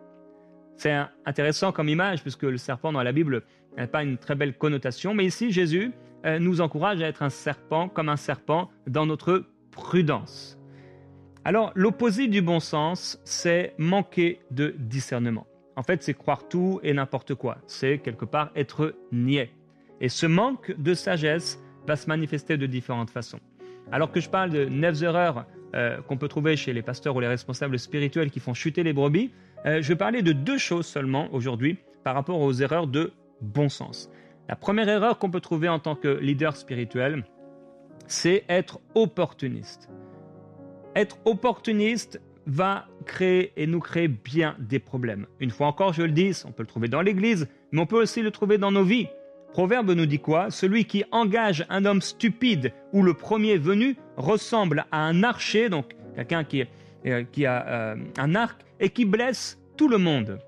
C'est 0.76 0.94
intéressant 1.26 1.72
comme 1.72 1.88
image 1.88 2.22
puisque 2.22 2.44
le 2.44 2.56
serpent 2.56 2.92
dans 2.92 3.02
la 3.02 3.12
Bible 3.12 3.42
n'a 3.76 3.86
pas 3.86 4.02
une 4.02 4.18
très 4.18 4.34
belle 4.34 4.56
connotation, 4.56 5.14
mais 5.14 5.26
ici 5.26 5.52
Jésus 5.52 5.92
euh, 6.24 6.38
nous 6.38 6.60
encourage 6.60 7.02
à 7.02 7.08
être 7.08 7.22
un 7.22 7.30
serpent 7.30 7.88
comme 7.88 8.08
un 8.08 8.16
serpent 8.16 8.70
dans 8.86 9.06
notre 9.06 9.44
prudence. 9.70 10.58
Alors 11.44 11.72
l'opposé 11.74 12.28
du 12.28 12.40
bon 12.40 12.60
sens, 12.60 13.20
c'est 13.24 13.74
manquer 13.78 14.40
de 14.50 14.74
discernement. 14.78 15.46
En 15.76 15.82
fait, 15.82 16.02
c'est 16.02 16.14
croire 16.14 16.48
tout 16.48 16.80
et 16.82 16.92
n'importe 16.92 17.34
quoi. 17.34 17.58
C'est 17.66 17.98
quelque 17.98 18.24
part 18.24 18.50
être 18.54 18.94
niais. 19.10 19.50
Et 20.02 20.08
ce 20.08 20.26
manque 20.26 20.74
de 20.76 20.94
sagesse 20.94 21.62
va 21.86 21.96
se 21.96 22.08
manifester 22.08 22.56
de 22.56 22.66
différentes 22.66 23.10
façons. 23.10 23.38
Alors 23.92 24.10
que 24.10 24.20
je 24.20 24.28
parle 24.28 24.50
de 24.50 24.64
neuf 24.66 25.00
erreurs 25.02 25.46
euh, 25.74 26.02
qu'on 26.02 26.18
peut 26.18 26.28
trouver 26.28 26.56
chez 26.56 26.72
les 26.72 26.82
pasteurs 26.82 27.14
ou 27.16 27.20
les 27.20 27.28
responsables 27.28 27.78
spirituels 27.78 28.30
qui 28.30 28.40
font 28.40 28.52
chuter 28.52 28.82
les 28.82 28.92
brebis, 28.92 29.30
euh, 29.64 29.80
je 29.80 29.88
vais 29.88 29.96
parler 29.96 30.22
de 30.22 30.32
deux 30.32 30.58
choses 30.58 30.86
seulement 30.86 31.32
aujourd'hui 31.32 31.78
par 32.02 32.14
rapport 32.14 32.40
aux 32.40 32.52
erreurs 32.52 32.88
de 32.88 33.12
bon 33.40 33.68
sens. 33.68 34.10
La 34.48 34.56
première 34.56 34.88
erreur 34.88 35.18
qu'on 35.20 35.30
peut 35.30 35.40
trouver 35.40 35.68
en 35.68 35.78
tant 35.78 35.94
que 35.94 36.08
leader 36.08 36.56
spirituel, 36.56 37.24
c'est 38.08 38.44
être 38.48 38.80
opportuniste. 38.96 39.88
Être 40.96 41.16
opportuniste 41.24 42.20
va 42.44 42.86
créer 43.06 43.52
et 43.56 43.68
nous 43.68 43.78
créer 43.78 44.08
bien 44.08 44.56
des 44.58 44.80
problèmes. 44.80 45.26
Une 45.38 45.50
fois 45.50 45.68
encore, 45.68 45.92
je 45.92 46.02
le 46.02 46.10
dis, 46.10 46.42
on 46.44 46.50
peut 46.50 46.64
le 46.64 46.66
trouver 46.66 46.88
dans 46.88 47.02
l'Église, 47.02 47.48
mais 47.70 47.80
on 47.80 47.86
peut 47.86 48.02
aussi 48.02 48.20
le 48.20 48.32
trouver 48.32 48.58
dans 48.58 48.72
nos 48.72 48.82
vies. 48.82 49.06
Proverbe 49.52 49.90
nous 49.90 50.06
dit 50.06 50.18
quoi? 50.18 50.50
Celui 50.50 50.86
qui 50.86 51.04
engage 51.12 51.66
un 51.68 51.84
homme 51.84 52.00
stupide 52.00 52.72
ou 52.94 53.02
le 53.02 53.12
premier 53.12 53.58
venu 53.58 53.96
ressemble 54.16 54.86
à 54.90 55.04
un 55.04 55.22
archer, 55.22 55.68
donc 55.68 55.92
quelqu'un 56.16 56.42
qui, 56.42 56.64
euh, 57.06 57.24
a 57.44 57.68
euh, 57.68 57.96
un 58.16 58.34
arc, 58.34 58.62
et 58.80 58.88
qui 58.88 59.04
blesse 59.04 59.60
tout 59.76 59.88
le 59.88 59.98
monde. 59.98 60.38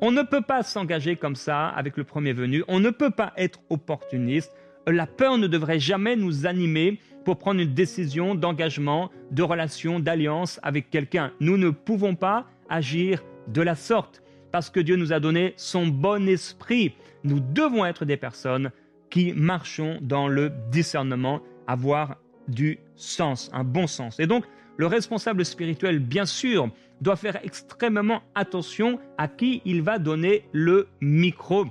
On 0.00 0.10
ne 0.10 0.22
peut 0.22 0.40
pas 0.40 0.64
s'engager 0.64 1.14
comme 1.14 1.36
ça 1.36 1.68
avec 1.68 1.96
le 1.96 2.02
premier 2.02 2.32
venu, 2.32 2.64
on 2.66 2.80
ne 2.80 2.90
peut 2.90 3.10
pas 3.10 3.32
être 3.36 3.60
opportuniste. 3.70 4.52
La 4.88 5.06
peur 5.06 5.38
ne 5.38 5.46
devrait 5.46 5.78
jamais 5.78 6.16
nous 6.16 6.44
animer 6.44 6.98
pour 7.24 7.38
prendre 7.38 7.60
une 7.60 7.72
décision 7.72 8.34
d'engagement, 8.34 9.10
de 9.30 9.44
relation, 9.44 10.00
d'alliance 10.00 10.58
avec 10.64 10.90
quelqu'un. 10.90 11.30
Nous 11.38 11.56
ne 11.56 11.70
pouvons 11.70 12.16
pas 12.16 12.46
agir 12.68 13.22
de 13.46 13.62
la 13.62 13.76
sorte 13.76 14.23
parce 14.54 14.70
que 14.70 14.78
Dieu 14.78 14.94
nous 14.94 15.12
a 15.12 15.18
donné 15.18 15.52
son 15.56 15.84
bon 15.88 16.28
esprit 16.28 16.94
nous 17.24 17.40
devons 17.40 17.84
être 17.84 18.04
des 18.04 18.16
personnes 18.16 18.70
qui 19.10 19.32
marchons 19.32 19.98
dans 20.00 20.28
le 20.28 20.52
discernement, 20.70 21.40
avoir 21.66 22.18
du 22.46 22.78
sens, 22.94 23.50
un 23.52 23.64
bon 23.64 23.88
sens. 23.88 24.20
Et 24.20 24.28
donc, 24.28 24.44
le 24.76 24.86
responsable 24.86 25.44
spirituel, 25.44 25.98
bien 25.98 26.24
sûr, 26.24 26.70
doit 27.00 27.16
faire 27.16 27.40
extrêmement 27.42 28.22
attention 28.36 29.00
à 29.18 29.26
qui 29.26 29.60
il 29.64 29.82
va 29.82 29.98
donner 29.98 30.44
le 30.52 30.86
micro. 31.00 31.64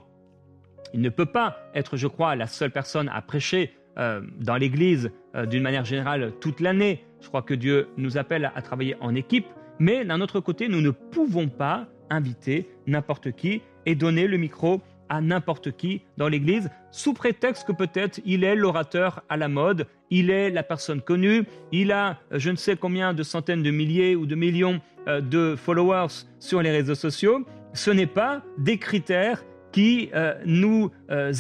Il 0.94 1.00
ne 1.00 1.10
peut 1.10 1.26
pas 1.26 1.60
être, 1.74 1.96
je 1.96 2.08
crois, 2.08 2.36
la 2.36 2.48
seule 2.48 2.72
personne 2.72 3.08
à 3.08 3.22
prêcher 3.22 3.72
euh, 3.98 4.20
dans 4.42 4.58
l'Église 4.58 5.10
euh, 5.36 5.46
d'une 5.46 5.64
manière 5.64 5.86
générale 5.86 6.34
toute 6.42 6.60
l'année. 6.60 7.06
Je 7.22 7.30
crois 7.30 7.44
que 7.44 7.54
Dieu 7.54 7.88
nous 7.96 8.18
appelle 8.18 8.52
à 8.54 8.62
travailler 8.62 8.98
en 9.00 9.16
équipe, 9.16 9.48
mais 9.80 10.04
d'un 10.04 10.20
autre 10.20 10.42
côté, 10.42 10.68
nous 10.68 10.82
ne 10.82 10.90
pouvons 10.90 11.48
pas 11.48 11.88
inviter 12.14 12.70
n'importe 12.88 13.32
qui 13.32 13.62
et 13.86 13.96
donner 13.96 14.28
le 14.28 14.38
micro 14.38 14.82
à 15.10 15.22
n'importe 15.22 15.76
qui 15.76 16.02
dans 16.18 16.28
l'Église, 16.28 16.70
sous 16.92 17.14
prétexte 17.14 17.68
que 17.68 17.72
peut-être 17.72 18.20
il 18.26 18.44
est 18.44 18.56
l'orateur 18.56 19.24
à 19.30 19.38
la 19.38 19.48
mode, 19.48 19.88
il 20.10 20.30
est 20.30 20.50
la 20.50 20.64
personne 20.64 21.02
connue, 21.02 21.44
il 21.72 21.92
a 21.92 22.20
euh, 22.32 22.40
je 22.40 22.50
ne 22.50 22.56
sais 22.56 22.76
combien 22.76 23.14
de 23.14 23.24
centaines 23.24 23.64
de 23.64 23.72
milliers 23.72 24.16
ou 24.16 24.26
de 24.26 24.36
millions 24.36 24.82
euh, 25.08 25.22
de 25.22 25.56
followers 25.56 26.26
sur 26.40 26.62
les 26.62 26.72
réseaux 26.72 26.96
sociaux. 26.96 27.46
Ce 27.74 27.92
n'est 27.92 28.08
pas 28.08 28.44
des 28.58 28.78
critères 28.78 29.44
qui 29.72 30.10
euh, 30.14 30.36
nous 30.46 30.92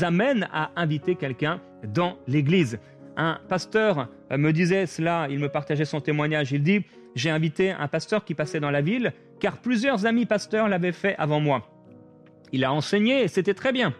amènent 0.01 0.47
à 0.51 0.71
inviter 0.75 1.13
quelqu'un 1.13 1.61
dans 1.83 2.17
l'Église. 2.27 2.79
Un 3.15 3.39
pasteur 3.47 4.09
me 4.31 4.51
disait 4.51 4.87
cela, 4.87 5.27
il 5.29 5.37
me 5.37 5.49
partageait 5.49 5.85
son 5.85 6.01
témoignage, 6.01 6.51
il 6.51 6.63
dit, 6.63 6.83
j'ai 7.13 7.29
invité 7.29 7.71
un 7.71 7.87
pasteur 7.87 8.25
qui 8.25 8.33
passait 8.33 8.59
dans 8.59 8.71
la 8.71 8.81
ville, 8.81 9.13
car 9.43 9.57
plusieurs 9.57 10.05
amis 10.05 10.25
pasteurs 10.25 10.69
l'avaient 10.69 10.93
fait 10.93 11.17
avant 11.17 11.41
moi. 11.41 11.67
Il 12.53 12.63
a 12.63 12.71
enseigné 12.71 13.23
et 13.23 13.27
c'était 13.27 13.53
très 13.53 13.73
bien. 13.73 13.93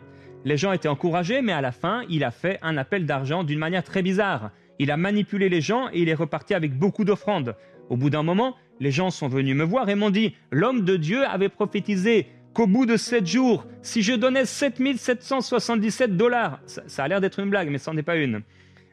Les 0.46 0.56
gens 0.56 0.72
étaient 0.72 0.88
encouragés, 0.88 1.42
mais 1.42 1.52
à 1.52 1.60
la 1.60 1.74
fin, 1.74 2.04
il 2.08 2.24
a 2.24 2.32
fait 2.32 2.60
un 2.62 2.78
appel 2.78 3.06
d'argent 3.06 3.44
d'une 3.44 3.60
manière 3.60 3.84
très 3.84 4.02
bizarre. 4.02 4.52
Il 4.80 4.90
a 4.90 4.96
manipulé 4.96 5.50
les 5.50 5.60
gens 5.60 5.90
et 5.92 6.00
il 6.02 6.08
est 6.08 6.14
reparti 6.14 6.54
avec 6.54 6.80
beaucoup 6.80 7.04
d'offrandes. 7.04 7.58
Au 7.90 7.98
bout 7.98 8.10
d'un 8.10 8.24
moment, 8.24 8.56
les 8.80 8.92
gens 8.92 9.10
sont 9.10 9.28
venus 9.28 9.54
me 9.54 9.66
voir 9.66 9.90
et 9.90 9.96
m'ont 9.96 10.12
dit 10.12 10.34
L'homme 10.50 10.86
de 10.86 10.96
Dieu 10.96 11.26
avait 11.26 11.50
prophétisé 11.50 12.28
qu'au 12.54 12.66
bout 12.66 12.86
de 12.86 12.96
sept 12.96 13.28
jours, 13.28 13.68
si 13.82 14.02
je 14.02 14.14
donnais 14.14 14.46
7777 14.46 16.16
dollars, 16.16 16.62
ça, 16.68 17.04
a 17.04 17.08
l'air 17.10 17.20
d'être 17.20 17.40
une 17.42 17.50
blague, 17.50 17.70
mais 17.70 17.80
ce 17.80 17.90
n'en 17.90 17.98
est 17.98 18.04
pas 18.04 18.16
une, 18.16 18.44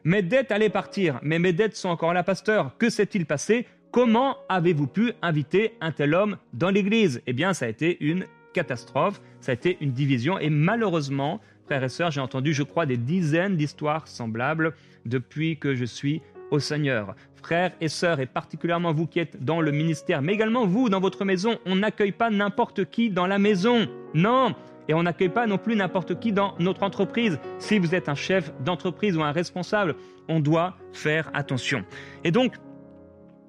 mes 0.03 0.21
dettes 0.21 0.51
allaient 0.51 0.69
partir. 0.69 1.17
Mais 1.23 1.39
mes 1.39 1.53
dettes 1.53 1.77
sont 1.77 1.87
encore 1.87 2.13
là, 2.13 2.23
pasteur. 2.23 2.75
Que 2.77 2.89
s'est-il 2.89 3.25
passé? 3.25 3.67
Comment 3.91 4.37
avez-vous 4.47 4.87
pu 4.87 5.11
inviter 5.21 5.73
un 5.81 5.91
tel 5.91 6.15
homme 6.15 6.37
dans 6.53 6.69
l'église? 6.69 7.21
Eh 7.27 7.33
bien, 7.33 7.53
ça 7.53 7.65
a 7.65 7.67
été 7.67 7.97
une 7.99 8.25
catastrophe, 8.53 9.21
ça 9.41 9.51
a 9.51 9.53
été 9.53 9.77
une 9.81 9.91
division 9.91 10.39
et 10.39 10.49
malheureusement, 10.49 11.41
frères 11.65 11.83
et 11.83 11.89
sœurs, 11.89 12.09
j'ai 12.09 12.21
entendu, 12.21 12.53
je 12.53 12.63
crois, 12.63 12.85
des 12.85 12.95
dizaines 12.95 13.57
d'histoires 13.57 14.07
semblables 14.07 14.75
depuis 15.05 15.57
que 15.57 15.75
je 15.75 15.83
suis 15.83 16.21
au 16.51 16.59
Seigneur. 16.59 17.15
Frères 17.35 17.73
et 17.81 17.89
sœurs, 17.89 18.21
et 18.21 18.27
particulièrement 18.27 18.93
vous 18.93 19.07
qui 19.07 19.19
êtes 19.19 19.43
dans 19.43 19.59
le 19.59 19.71
ministère, 19.71 20.21
mais 20.21 20.35
également 20.35 20.65
vous 20.65 20.87
dans 20.87 21.01
votre 21.01 21.25
maison, 21.25 21.59
on 21.65 21.75
n'accueille 21.75 22.13
pas 22.13 22.29
n'importe 22.29 22.85
qui 22.85 23.09
dans 23.09 23.27
la 23.27 23.39
maison. 23.39 23.89
Non, 24.13 24.55
et 24.87 24.93
on 24.93 25.03
n'accueille 25.03 25.27
pas 25.27 25.47
non 25.47 25.57
plus 25.57 25.75
n'importe 25.75 26.17
qui 26.17 26.31
dans 26.31 26.55
notre 26.59 26.83
entreprise. 26.83 27.39
Si 27.59 27.77
vous 27.77 27.93
êtes 27.93 28.07
un 28.07 28.15
chef 28.15 28.53
d'entreprise 28.63 29.17
ou 29.17 29.21
un 29.23 29.33
responsable, 29.33 29.95
on 30.29 30.39
doit 30.39 30.77
faire 30.93 31.29
attention. 31.33 31.83
Et 32.23 32.31
donc, 32.31 32.53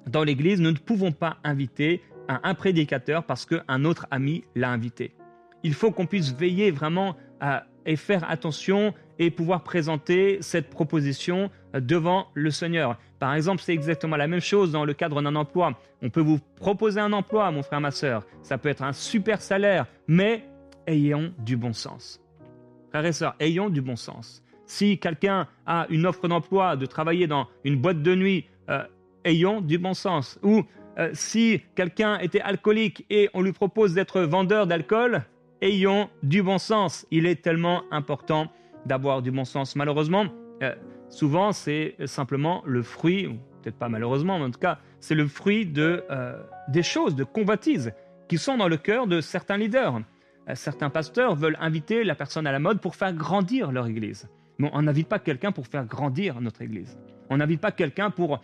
dans 0.06 0.24
l'Église, 0.24 0.60
nous 0.60 0.72
ne 0.72 0.76
pouvons 0.76 1.12
pas 1.12 1.38
inviter 1.44 2.02
un 2.28 2.54
prédicateur 2.54 3.24
parce 3.24 3.46
qu'un 3.46 3.84
autre 3.84 4.06
ami 4.10 4.44
l'a 4.54 4.70
invité. 4.70 5.14
Il 5.62 5.74
faut 5.74 5.90
qu'on 5.90 6.06
puisse 6.06 6.32
veiller 6.34 6.70
vraiment 6.70 7.16
à, 7.40 7.64
et 7.86 7.96
faire 7.96 8.28
attention 8.30 8.94
et 9.18 9.30
pouvoir 9.30 9.62
présenter 9.62 10.38
cette 10.40 10.70
proposition 10.70 11.50
devant 11.74 12.26
le 12.34 12.50
Seigneur. 12.50 12.98
Par 13.18 13.34
exemple, 13.34 13.62
c'est 13.62 13.72
exactement 13.72 14.16
la 14.16 14.26
même 14.26 14.40
chose 14.40 14.72
dans 14.72 14.84
le 14.84 14.94
cadre 14.94 15.22
d'un 15.22 15.36
emploi. 15.36 15.78
On 16.00 16.10
peut 16.10 16.20
vous 16.20 16.38
proposer 16.56 17.00
un 17.00 17.12
emploi, 17.12 17.50
mon 17.50 17.62
frère, 17.62 17.80
ma 17.80 17.90
soeur. 17.90 18.26
Ça 18.42 18.58
peut 18.58 18.68
être 18.68 18.82
un 18.82 18.92
super 18.92 19.40
salaire, 19.40 19.86
mais 20.08 20.44
ayons 20.86 21.32
du 21.38 21.56
bon 21.56 21.72
sens. 21.72 22.20
Frères 22.90 23.06
et 23.06 23.12
sœurs, 23.12 23.36
ayons 23.38 23.70
du 23.70 23.80
bon 23.80 23.96
sens. 23.96 24.42
Si 24.66 24.98
quelqu'un 24.98 25.46
a 25.66 25.86
une 25.90 26.06
offre 26.06 26.28
d'emploi 26.28 26.76
de 26.76 26.86
travailler 26.86 27.26
dans 27.26 27.46
une 27.64 27.76
boîte 27.76 28.02
de 28.02 28.14
nuit, 28.14 28.46
euh, 28.70 28.82
ayons 29.24 29.60
du 29.60 29.78
bon 29.78 29.94
sens. 29.94 30.38
Ou 30.42 30.62
euh, 30.98 31.10
si 31.12 31.62
quelqu'un 31.74 32.18
était 32.18 32.40
alcoolique 32.40 33.06
et 33.10 33.30
on 33.34 33.42
lui 33.42 33.52
propose 33.52 33.94
d'être 33.94 34.20
vendeur 34.22 34.66
d'alcool, 34.66 35.22
ayons 35.60 36.10
du 36.22 36.42
bon 36.42 36.58
sens. 36.58 37.06
Il 37.10 37.26
est 37.26 37.42
tellement 37.42 37.82
important 37.90 38.50
d'avoir 38.86 39.22
du 39.22 39.30
bon 39.30 39.44
sens. 39.44 39.76
Malheureusement, 39.76 40.26
euh, 40.62 40.74
souvent 41.08 41.52
c'est 41.52 41.96
simplement 42.06 42.62
le 42.66 42.82
fruit, 42.82 43.26
ou 43.26 43.34
peut-être 43.62 43.78
pas 43.78 43.88
malheureusement, 43.88 44.38
mais 44.38 44.46
en 44.46 44.50
tout 44.50 44.60
cas, 44.60 44.78
c'est 45.00 45.14
le 45.14 45.26
fruit 45.26 45.66
de, 45.66 46.04
des 46.68 46.84
choses, 46.84 47.16
de 47.16 47.24
convoitises 47.24 47.92
qui 48.28 48.38
sont 48.38 48.56
dans 48.56 48.68
le 48.68 48.76
cœur 48.76 49.08
de 49.08 49.20
certains 49.20 49.56
leaders. 49.56 50.00
certains 50.54 50.90
pasteurs 50.90 51.34
veulent 51.34 51.58
inviter 51.60 52.04
la 52.04 52.14
personne 52.14 52.46
à 52.46 52.52
la 52.52 52.60
mode 52.60 52.80
pour 52.80 52.94
faire 52.94 53.12
grandir 53.12 53.72
leur 53.72 53.88
église. 53.88 54.28
Mais 54.58 54.70
on 54.72 54.82
n'invite 54.82 55.08
pas 55.08 55.18
quelqu'un 55.18 55.50
pour 55.50 55.66
faire 55.66 55.84
grandir 55.86 56.40
notre 56.40 56.62
église. 56.62 56.96
On 57.30 57.38
n'invite 57.38 57.60
pas 57.60 57.72
quelqu'un 57.72 58.10
pour 58.10 58.40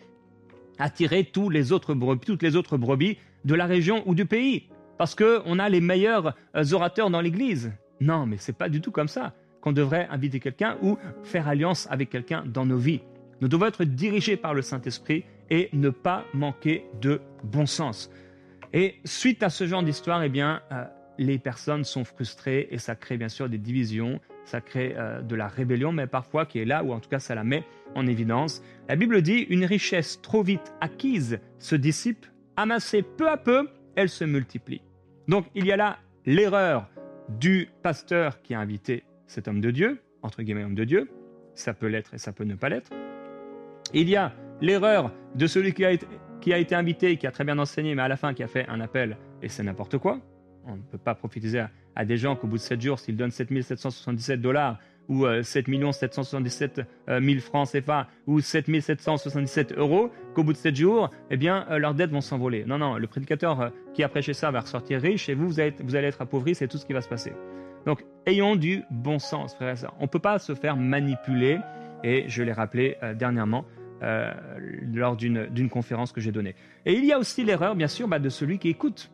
attirer 0.78 1.30
les 1.50 1.72
autres 1.72 1.94
toutes 2.24 2.42
les 2.42 2.56
autres 2.56 2.76
brebis 2.76 3.18
de 3.44 3.54
la 3.54 3.66
région 3.66 4.02
ou 4.06 4.14
du 4.14 4.26
pays, 4.26 4.68
parce 4.98 5.14
qu'on 5.14 5.58
a 5.58 5.68
les 5.68 5.80
meilleurs 5.80 6.34
euh, 6.56 6.72
orateurs 6.72 7.10
dans 7.10 7.20
l'Église. 7.20 7.72
Non, 8.00 8.26
mais 8.26 8.36
c'est 8.38 8.56
pas 8.56 8.68
du 8.68 8.80
tout 8.80 8.90
comme 8.90 9.08
ça 9.08 9.32
qu'on 9.60 9.72
devrait 9.72 10.06
inviter 10.10 10.40
quelqu'un 10.40 10.76
ou 10.82 10.96
faire 11.24 11.48
alliance 11.48 11.88
avec 11.90 12.10
quelqu'un 12.10 12.44
dans 12.46 12.64
nos 12.64 12.78
vies. 12.78 13.00
Nous 13.40 13.48
devons 13.48 13.66
être 13.66 13.84
dirigés 13.84 14.36
par 14.36 14.54
le 14.54 14.62
Saint-Esprit 14.62 15.24
et 15.50 15.68
ne 15.72 15.90
pas 15.90 16.24
manquer 16.34 16.84
de 17.00 17.20
bon 17.42 17.66
sens. 17.66 18.10
Et 18.72 18.96
suite 19.04 19.42
à 19.42 19.50
ce 19.50 19.66
genre 19.66 19.82
d'histoire, 19.82 20.22
eh 20.22 20.28
bien, 20.28 20.60
euh, 20.72 20.84
les 21.18 21.38
personnes 21.38 21.84
sont 21.84 22.04
frustrées 22.04 22.68
et 22.70 22.78
ça 22.78 22.94
crée 22.94 23.16
bien 23.16 23.28
sûr 23.28 23.48
des 23.48 23.58
divisions, 23.58 24.20
ça 24.48 24.62
crée 24.62 24.94
euh, 24.96 25.20
de 25.20 25.36
la 25.36 25.46
rébellion, 25.46 25.92
mais 25.92 26.06
parfois 26.06 26.46
qui 26.46 26.58
est 26.58 26.64
là, 26.64 26.82
ou 26.82 26.92
en 26.92 27.00
tout 27.00 27.10
cas 27.10 27.18
ça 27.18 27.34
la 27.34 27.44
met 27.44 27.64
en 27.94 28.06
évidence. 28.06 28.62
La 28.88 28.96
Bible 28.96 29.20
dit, 29.20 29.40
une 29.50 29.64
richesse 29.64 30.20
trop 30.22 30.42
vite 30.42 30.72
acquise 30.80 31.38
se 31.58 31.76
dissipe, 31.76 32.26
amassée 32.56 33.02
peu 33.02 33.28
à 33.28 33.36
peu, 33.36 33.68
elle 33.94 34.08
se 34.08 34.24
multiplie. 34.24 34.80
Donc 35.28 35.46
il 35.54 35.66
y 35.66 35.72
a 35.72 35.76
là 35.76 35.98
l'erreur 36.24 36.88
du 37.28 37.68
pasteur 37.82 38.40
qui 38.40 38.54
a 38.54 38.60
invité 38.60 39.04
cet 39.26 39.48
homme 39.48 39.60
de 39.60 39.70
Dieu, 39.70 40.00
entre 40.22 40.42
guillemets 40.42 40.64
homme 40.64 40.74
de 40.74 40.84
Dieu, 40.84 41.10
ça 41.54 41.74
peut 41.74 41.86
l'être 41.86 42.14
et 42.14 42.18
ça 42.18 42.32
peut 42.32 42.44
ne 42.44 42.54
pas 42.54 42.70
l'être. 42.70 42.90
Il 43.92 44.08
y 44.08 44.16
a 44.16 44.32
l'erreur 44.62 45.12
de 45.34 45.46
celui 45.46 45.74
qui 45.74 45.84
a, 45.84 45.90
été, 45.90 46.74
invité, 46.74 47.16
qui 47.16 47.26
a 47.26 47.30
très 47.30 47.44
bien 47.44 47.58
enseigné, 47.58 47.94
mais 47.94 48.02
à 48.02 48.08
la 48.08 48.16
fin 48.16 48.32
qui 48.32 48.42
a 48.42 48.48
fait 48.48 48.66
un 48.68 48.80
appel 48.80 49.18
et 49.42 49.48
c'est 49.48 49.62
n'importe 49.62 49.98
quoi. 49.98 50.20
On 50.64 50.76
ne 50.76 50.82
peut 50.82 50.98
pas 50.98 51.14
prophétiser 51.14 51.60
à, 51.60 51.70
des 52.04 52.16
gens 52.16 52.36
qu'au 52.36 52.46
bout 52.46 52.56
de 52.56 52.62
7 52.62 52.80
jours, 52.80 52.98
s'ils 52.98 53.16
donnent 53.16 53.30
7777 53.30 54.40
dollars 54.40 54.78
ou 55.08 55.26
7 55.42 55.66
777 55.92 56.82
000 57.08 57.40
francs 57.40 57.70
CFA 57.72 58.06
ou 58.26 58.40
7 58.40 58.66
777 58.80 59.72
euros, 59.72 60.10
qu'au 60.34 60.44
bout 60.44 60.52
de 60.52 60.58
7 60.58 60.76
jours, 60.76 61.10
eh 61.30 61.36
bien, 61.36 61.66
euh, 61.70 61.78
leurs 61.78 61.94
dettes 61.94 62.10
vont 62.10 62.20
s'envoler. 62.20 62.64
Non, 62.64 62.78
non, 62.78 62.96
le 62.96 63.06
prédicateur 63.06 63.60
euh, 63.60 63.68
qui 63.94 64.02
a 64.02 64.08
prêché 64.08 64.34
ça 64.34 64.50
va 64.50 64.60
ressortir 64.60 65.00
riche 65.00 65.28
et 65.28 65.34
vous, 65.34 65.48
vous, 65.48 65.60
allez 65.60 66.06
être 66.06 66.22
appauvri, 66.22 66.54
c'est 66.54 66.68
tout 66.68 66.78
ce 66.78 66.86
qui 66.86 66.92
va 66.92 67.00
se 67.00 67.08
passer. 67.08 67.32
Donc, 67.86 68.04
ayons 68.26 68.56
du 68.56 68.82
bon 68.90 69.18
sens, 69.18 69.54
frères 69.54 69.72
et 69.72 69.76
sœurs. 69.76 69.94
On 69.98 70.04
ne 70.04 70.08
peut 70.08 70.18
pas 70.18 70.38
se 70.38 70.54
faire 70.54 70.76
manipuler 70.76 71.58
et 72.04 72.28
je 72.28 72.42
l'ai 72.42 72.52
rappelé 72.52 72.96
euh, 73.02 73.14
dernièrement. 73.14 73.64
lors 74.00 75.16
d'une 75.16 75.68
conférence 75.68 76.12
que 76.12 76.20
j'ai 76.20 76.30
donnée. 76.30 76.54
Et 76.86 76.92
il 76.92 77.04
y 77.04 77.12
a 77.12 77.18
aussi 77.18 77.42
l'erreur, 77.42 77.74
bien 77.74 77.88
sûr, 77.88 78.06
bah, 78.06 78.20
de 78.20 78.28
celui 78.28 78.60
qui 78.60 78.68
écoute. 78.68 79.10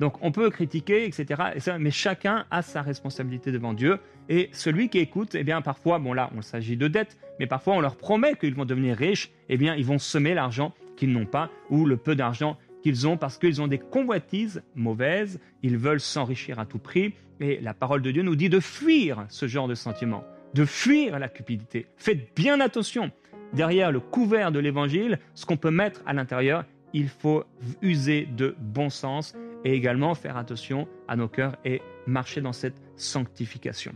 Donc 0.00 0.22
on 0.22 0.32
peut 0.32 0.50
critiquer, 0.50 1.04
etc. 1.04 1.42
Mais 1.78 1.90
chacun 1.90 2.46
a 2.50 2.62
sa 2.62 2.82
responsabilité 2.82 3.52
devant 3.52 3.72
Dieu. 3.72 3.98
Et 4.28 4.50
celui 4.52 4.88
qui 4.88 4.98
écoute, 4.98 5.34
eh 5.34 5.44
bien 5.44 5.62
parfois, 5.62 5.98
bon 5.98 6.12
là, 6.12 6.30
on 6.36 6.42
s'agit 6.42 6.76
de 6.76 6.88
dettes, 6.88 7.16
mais 7.38 7.46
parfois 7.46 7.74
on 7.74 7.80
leur 7.80 7.96
promet 7.96 8.34
qu'ils 8.34 8.54
vont 8.54 8.64
devenir 8.64 8.96
riches. 8.96 9.30
Eh 9.48 9.56
bien, 9.56 9.74
ils 9.74 9.84
vont 9.84 9.98
semer 9.98 10.34
l'argent 10.34 10.74
qu'ils 10.96 11.12
n'ont 11.12 11.26
pas 11.26 11.50
ou 11.70 11.86
le 11.86 11.96
peu 11.96 12.14
d'argent 12.14 12.56
qu'ils 12.82 13.06
ont 13.06 13.16
parce 13.16 13.38
qu'ils 13.38 13.60
ont 13.60 13.68
des 13.68 13.78
convoitises 13.78 14.62
mauvaises. 14.74 15.40
Ils 15.62 15.76
veulent 15.76 16.00
s'enrichir 16.00 16.58
à 16.58 16.66
tout 16.66 16.78
prix. 16.78 17.14
Et 17.40 17.60
la 17.60 17.74
parole 17.74 18.02
de 18.02 18.10
Dieu 18.10 18.22
nous 18.22 18.36
dit 18.36 18.48
de 18.48 18.60
fuir 18.60 19.26
ce 19.28 19.46
genre 19.46 19.68
de 19.68 19.74
sentiment, 19.74 20.24
de 20.54 20.64
fuir 20.64 21.18
la 21.18 21.28
cupidité. 21.28 21.86
Faites 21.96 22.34
bien 22.34 22.60
attention. 22.60 23.10
Derrière 23.52 23.92
le 23.92 24.00
couvert 24.00 24.52
de 24.52 24.58
l'évangile, 24.58 25.18
ce 25.34 25.46
qu'on 25.46 25.56
peut 25.56 25.70
mettre 25.70 26.02
à 26.06 26.12
l'intérieur, 26.12 26.64
il 26.92 27.08
faut 27.08 27.44
user 27.82 28.26
de 28.36 28.56
bon 28.58 28.88
sens 28.88 29.34
et 29.66 29.72
également 29.72 30.14
faire 30.14 30.36
attention 30.36 30.86
à 31.08 31.16
nos 31.16 31.26
cœurs 31.26 31.56
et 31.64 31.82
marcher 32.06 32.40
dans 32.40 32.52
cette 32.52 32.80
sanctification. 32.94 33.92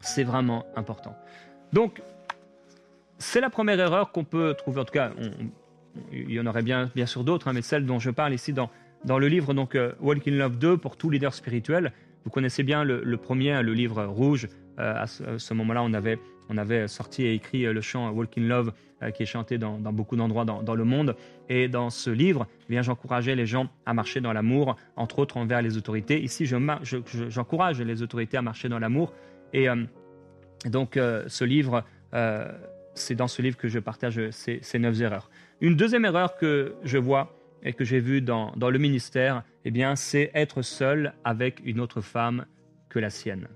C'est 0.00 0.24
vraiment 0.24 0.64
important. 0.76 1.14
Donc, 1.74 2.00
c'est 3.18 3.42
la 3.42 3.50
première 3.50 3.78
erreur 3.78 4.12
qu'on 4.12 4.24
peut 4.24 4.54
trouver. 4.56 4.80
En 4.80 4.86
tout 4.86 4.94
cas, 4.94 5.12
il 6.10 6.32
y 6.32 6.40
en 6.40 6.46
aurait 6.46 6.62
bien, 6.62 6.90
bien 6.94 7.04
sûr 7.04 7.22
d'autres, 7.22 7.48
hein, 7.48 7.52
mais 7.52 7.60
celle 7.60 7.84
dont 7.84 7.98
je 7.98 8.08
parle 8.08 8.32
ici 8.32 8.54
dans, 8.54 8.70
dans 9.04 9.18
le 9.18 9.28
livre 9.28 9.52
donc 9.52 9.74
euh, 9.74 9.92
Love 10.00 10.56
2 10.56 10.78
pour 10.78 10.96
tout 10.96 11.10
leader 11.10 11.34
spirituel. 11.34 11.92
Vous 12.24 12.30
connaissez 12.30 12.62
bien 12.62 12.82
le, 12.82 13.16
premier, 13.18 13.62
le 13.62 13.74
livre 13.74 14.06
rouge. 14.06 14.48
Euh, 14.78 15.02
à 15.02 15.06
ce 15.06 15.52
moment-là, 15.52 15.82
on 15.82 15.92
avait 15.92 16.18
on 16.48 16.56
avait 16.56 16.88
sorti 16.88 17.24
et 17.24 17.34
écrit 17.34 17.66
euh, 17.66 17.72
le 17.72 17.80
chant 17.80 18.10
Walk 18.10 18.36
in 18.38 18.42
Love 18.42 18.72
euh, 19.02 19.10
qui 19.10 19.22
est 19.22 19.26
chanté 19.26 19.58
dans, 19.58 19.78
beaucoup 19.78 20.16
d'endroits 20.16 20.44
dans, 20.44 20.74
le 20.74 20.84
monde. 20.84 21.16
Et 21.48 21.68
dans 21.68 21.90
ce 21.90 22.10
livre, 22.10 22.46
eh 22.68 22.72
bien, 22.72 22.82
j'encourageais 22.82 23.34
les 23.34 23.46
gens 23.46 23.68
à 23.86 23.94
marcher 23.94 24.20
dans 24.20 24.32
l'amour, 24.32 24.76
entre 24.96 25.18
autres 25.20 25.36
envers 25.36 25.62
les 25.62 25.76
autorités. 25.76 26.20
Ici, 26.20 26.46
j'encourage 26.46 27.80
les 27.80 28.02
autorités 28.02 28.36
à 28.36 28.42
marcher 28.42 28.68
dans 28.68 28.78
l'amour. 28.78 29.12
Et 29.52 29.68
euh, 29.68 29.84
donc, 30.66 30.94
ce 30.96 31.44
livre, 31.44 31.84
c'est 32.94 33.14
dans 33.14 33.28
ce 33.28 33.40
livre 33.40 33.56
que 33.56 33.68
je 33.68 33.78
partage 33.78 34.20
ces, 34.30 34.78
neuf 34.78 35.00
erreurs. 35.00 35.30
Une 35.60 35.76
deuxième 35.76 36.04
erreur 36.04 36.36
que 36.36 36.74
je 36.82 36.98
vois 36.98 37.38
et 37.62 37.72
que 37.72 37.84
j'ai 37.84 38.00
vue 38.00 38.20
dans, 38.20 38.52
dans 38.56 38.70
le 38.70 38.78
ministère, 38.80 39.44
eh 39.64 39.70
bien, 39.70 39.94
c'est 39.94 40.32
être 40.34 40.62
seul 40.62 41.14
avec 41.22 41.60
une 41.64 41.78
autre 41.78 42.00
femme 42.00 42.44
que 42.88 42.98
la 42.98 43.10
sienne. 43.10 43.46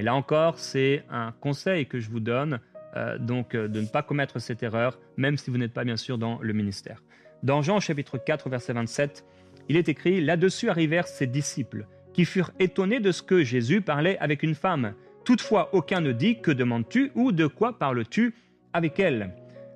Et 0.00 0.02
là 0.02 0.14
encore, 0.14 0.58
c'est 0.58 1.04
un 1.10 1.30
conseil 1.30 1.84
que 1.84 2.00
je 2.00 2.08
vous 2.08 2.20
donne, 2.20 2.60
euh, 2.96 3.18
donc 3.18 3.54
euh, 3.54 3.68
de 3.68 3.82
ne 3.82 3.86
pas 3.86 4.00
commettre 4.02 4.38
cette 4.38 4.62
erreur, 4.62 4.98
même 5.18 5.36
si 5.36 5.50
vous 5.50 5.58
n'êtes 5.58 5.74
pas 5.74 5.84
bien 5.84 5.98
sûr 5.98 6.16
dans 6.16 6.38
le 6.40 6.54
ministère. 6.54 7.02
Dans 7.42 7.60
Jean 7.60 7.80
chapitre 7.80 8.16
4, 8.16 8.48
verset 8.48 8.72
27, 8.72 9.26
il 9.68 9.76
est 9.76 9.90
écrit 9.90 10.22
Là-dessus 10.22 10.70
arrivèrent 10.70 11.06
ses 11.06 11.26
disciples, 11.26 11.86
qui 12.14 12.24
furent 12.24 12.50
étonnés 12.58 12.98
de 12.98 13.12
ce 13.12 13.20
que 13.20 13.44
Jésus 13.44 13.82
parlait 13.82 14.16
avec 14.20 14.42
une 14.42 14.54
femme. 14.54 14.94
Toutefois, 15.26 15.68
aucun 15.74 16.00
ne 16.00 16.12
dit 16.12 16.40
Que 16.40 16.50
demandes-tu 16.50 17.12
ou 17.14 17.30
de 17.30 17.46
quoi 17.46 17.78
parles-tu 17.78 18.34
avec 18.72 18.98
elle? 19.00 19.34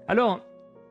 Alors, 0.09 0.41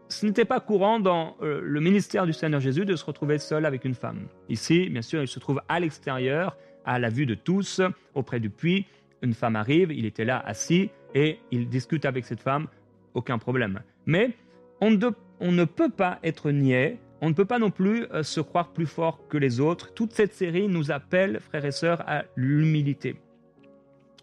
ce 0.10 0.28
n'était 0.28 0.46
pas 0.46 0.60
courant 0.60 1.00
dans 1.00 1.38
euh, 1.42 1.60
le 1.64 1.82
ministère 1.82 2.28
du 2.28 2.34
Seigneur 2.34 2.62
Jésus 2.62 2.86
de 2.86 2.96
se 2.96 3.04
retrouver 3.04 3.40
seul 3.40 3.66
avec 3.66 3.84
une 3.84 3.96
femme. 3.96 4.28
Ici, 4.48 4.92
bien 4.92 5.02
sûr, 5.02 5.24
il 5.24 5.28
se 5.28 5.40
trouve 5.40 5.60
à 5.70 5.80
l'extérieur, 5.80 6.56
à 6.86 7.00
la 7.00 7.10
vue 7.10 7.26
de 7.26 7.34
tous, 7.34 7.82
auprès 8.14 8.40
du 8.40 8.52
puits, 8.52 8.86
une 9.24 9.34
femme 9.34 9.56
arrive, 9.56 9.92
il 9.92 10.06
était 10.06 10.26
là 10.26 10.44
assis 10.46 10.92
et 11.16 11.40
il 11.52 11.70
discute 11.70 12.06
avec 12.06 12.26
cette 12.26 12.42
femme, 12.42 12.68
aucun 13.14 13.40
problème. 13.40 13.82
Mais 14.06 14.32
on 14.82 14.92
ne, 14.92 15.66
peut 15.66 15.90
pas 15.90 16.20
être 16.24 16.52
niais, 16.52 17.00
on 17.22 17.30
ne 17.30 17.34
peut 17.34 17.46
pas 17.46 17.58
non 17.58 17.72
plus 17.72 18.06
euh, 18.12 18.22
se 18.22 18.42
croire 18.42 18.74
plus 18.74 18.86
fort 18.86 19.28
que 19.30 19.38
les 19.38 19.60
autres. 19.60 19.94
Toute 19.94 20.12
cette 20.12 20.34
série 20.34 20.68
nous 20.68 20.92
appelle, 20.92 21.40
frères 21.40 21.66
et 21.66 21.72
sœurs, 21.72 22.04
à 22.06 22.24
l'humilité. 22.36 23.16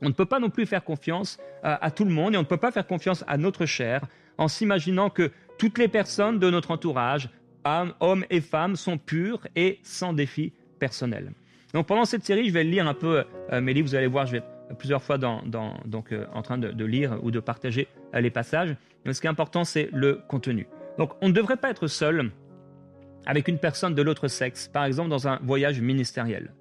On 0.03 0.09
ne 0.09 0.15
peut 0.15 0.27
pas 0.27 0.39
non 0.39 0.51
plus 0.51 0.67
faire 0.67 0.85
confiance 0.85 1.39
à, 1.63 1.75
euh, 1.75 1.79
à 1.81 1.91
tout 1.91 2.05
le 2.05 2.11
monde 2.11 2.35
et 2.35 2.37
on 2.37 2.43
ne 2.43 2.47
peut 2.47 2.57
pas 2.57 2.71
faire 2.71 2.87
confiance 2.87 3.25
à 3.27 3.39
notre 3.39 3.67
chair 3.67 4.03
en 4.39 4.49
s'imaginant 4.49 5.11
que 5.11 5.31
toutes 5.59 5.79
les 5.79 5.89
personnes 5.89 6.39
de 6.39 6.51
notre 6.51 6.71
entourage, 6.71 7.29
hommes 8.01 8.25
et 8.31 8.41
femmes, 8.41 8.77
sont 8.77 8.97
pures 8.97 9.47
et 9.57 9.79
sans 9.83 10.13
défi 10.13 10.53
personnel. 10.79 11.33
Donc 11.75 11.87
pendant 11.87 12.05
cette 12.05 12.25
série, 12.25 12.49
je 12.49 12.53
vais 12.53 12.65
lire 12.65 12.87
un 12.89 12.95
peu 12.95 13.25
euh, 13.53 13.61
mes 13.61 13.75
livres, 13.75 13.89
vous 13.89 13.95
allez 13.95 14.07
voir, 14.07 14.27
je 14.27 14.33
vais 14.33 14.43
plusieurs 14.79 15.03
fois 15.03 15.19
euh, 15.23 16.25
en 16.33 16.43
train 16.43 16.59
de, 16.59 16.85
lire 16.85 17.19
ou 17.23 17.31
de 17.31 17.41
partager 17.41 17.89
euh, 18.15 18.21
les 18.21 18.31
passages. 18.31 18.75
Mais 19.05 19.13
ce 19.13 19.21
qui 19.21 19.27
est 19.27 19.31
important, 19.31 19.65
c'est 19.65 19.89
le 19.93 20.21
contenu. 20.29 20.67
Donc, 20.99 21.13
on 21.21 21.29
ne 21.29 21.33
devrait 21.33 21.57
pas 21.57 21.71
être 21.71 21.87
seul 21.87 22.31
avec 23.27 23.49
une 23.49 23.59
personne 23.59 23.95
de 23.95 24.03
l'autre 24.03 24.29
sexe, 24.29 24.69
par 24.69 24.85
exemple 24.85 25.11
dans 25.11 25.29
un 25.29 25.39
voyage 25.43 25.81
ministériel. 25.81 26.55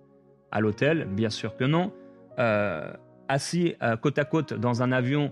À 0.51 0.59
l'hôtel, 0.59 1.05
bien 1.05 1.29
sûr 1.29 1.55
que 1.55 1.63
non. 1.63 1.93
Euh, 2.37 2.91
assis 3.27 3.75
côte 4.01 4.17
à 4.17 4.25
côte 4.25 4.53
dans 4.53 4.81
un 4.81 4.91
avion, 4.91 5.31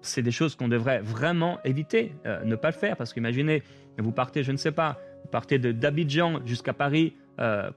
c'est 0.00 0.22
des 0.22 0.32
choses 0.32 0.56
qu'on 0.56 0.66
devrait 0.66 1.00
vraiment 1.00 1.60
éviter, 1.62 2.12
ne 2.44 2.56
pas 2.56 2.70
le 2.70 2.76
faire, 2.76 2.96
parce 2.96 3.12
qu'imaginez, 3.12 3.62
vous 3.96 4.10
partez, 4.10 4.42
je 4.42 4.50
ne 4.50 4.56
sais 4.56 4.72
pas, 4.72 4.98
vous 5.22 5.28
partez 5.28 5.60
d'Abidjan 5.60 6.40
jusqu'à 6.44 6.72
Paris, 6.72 7.14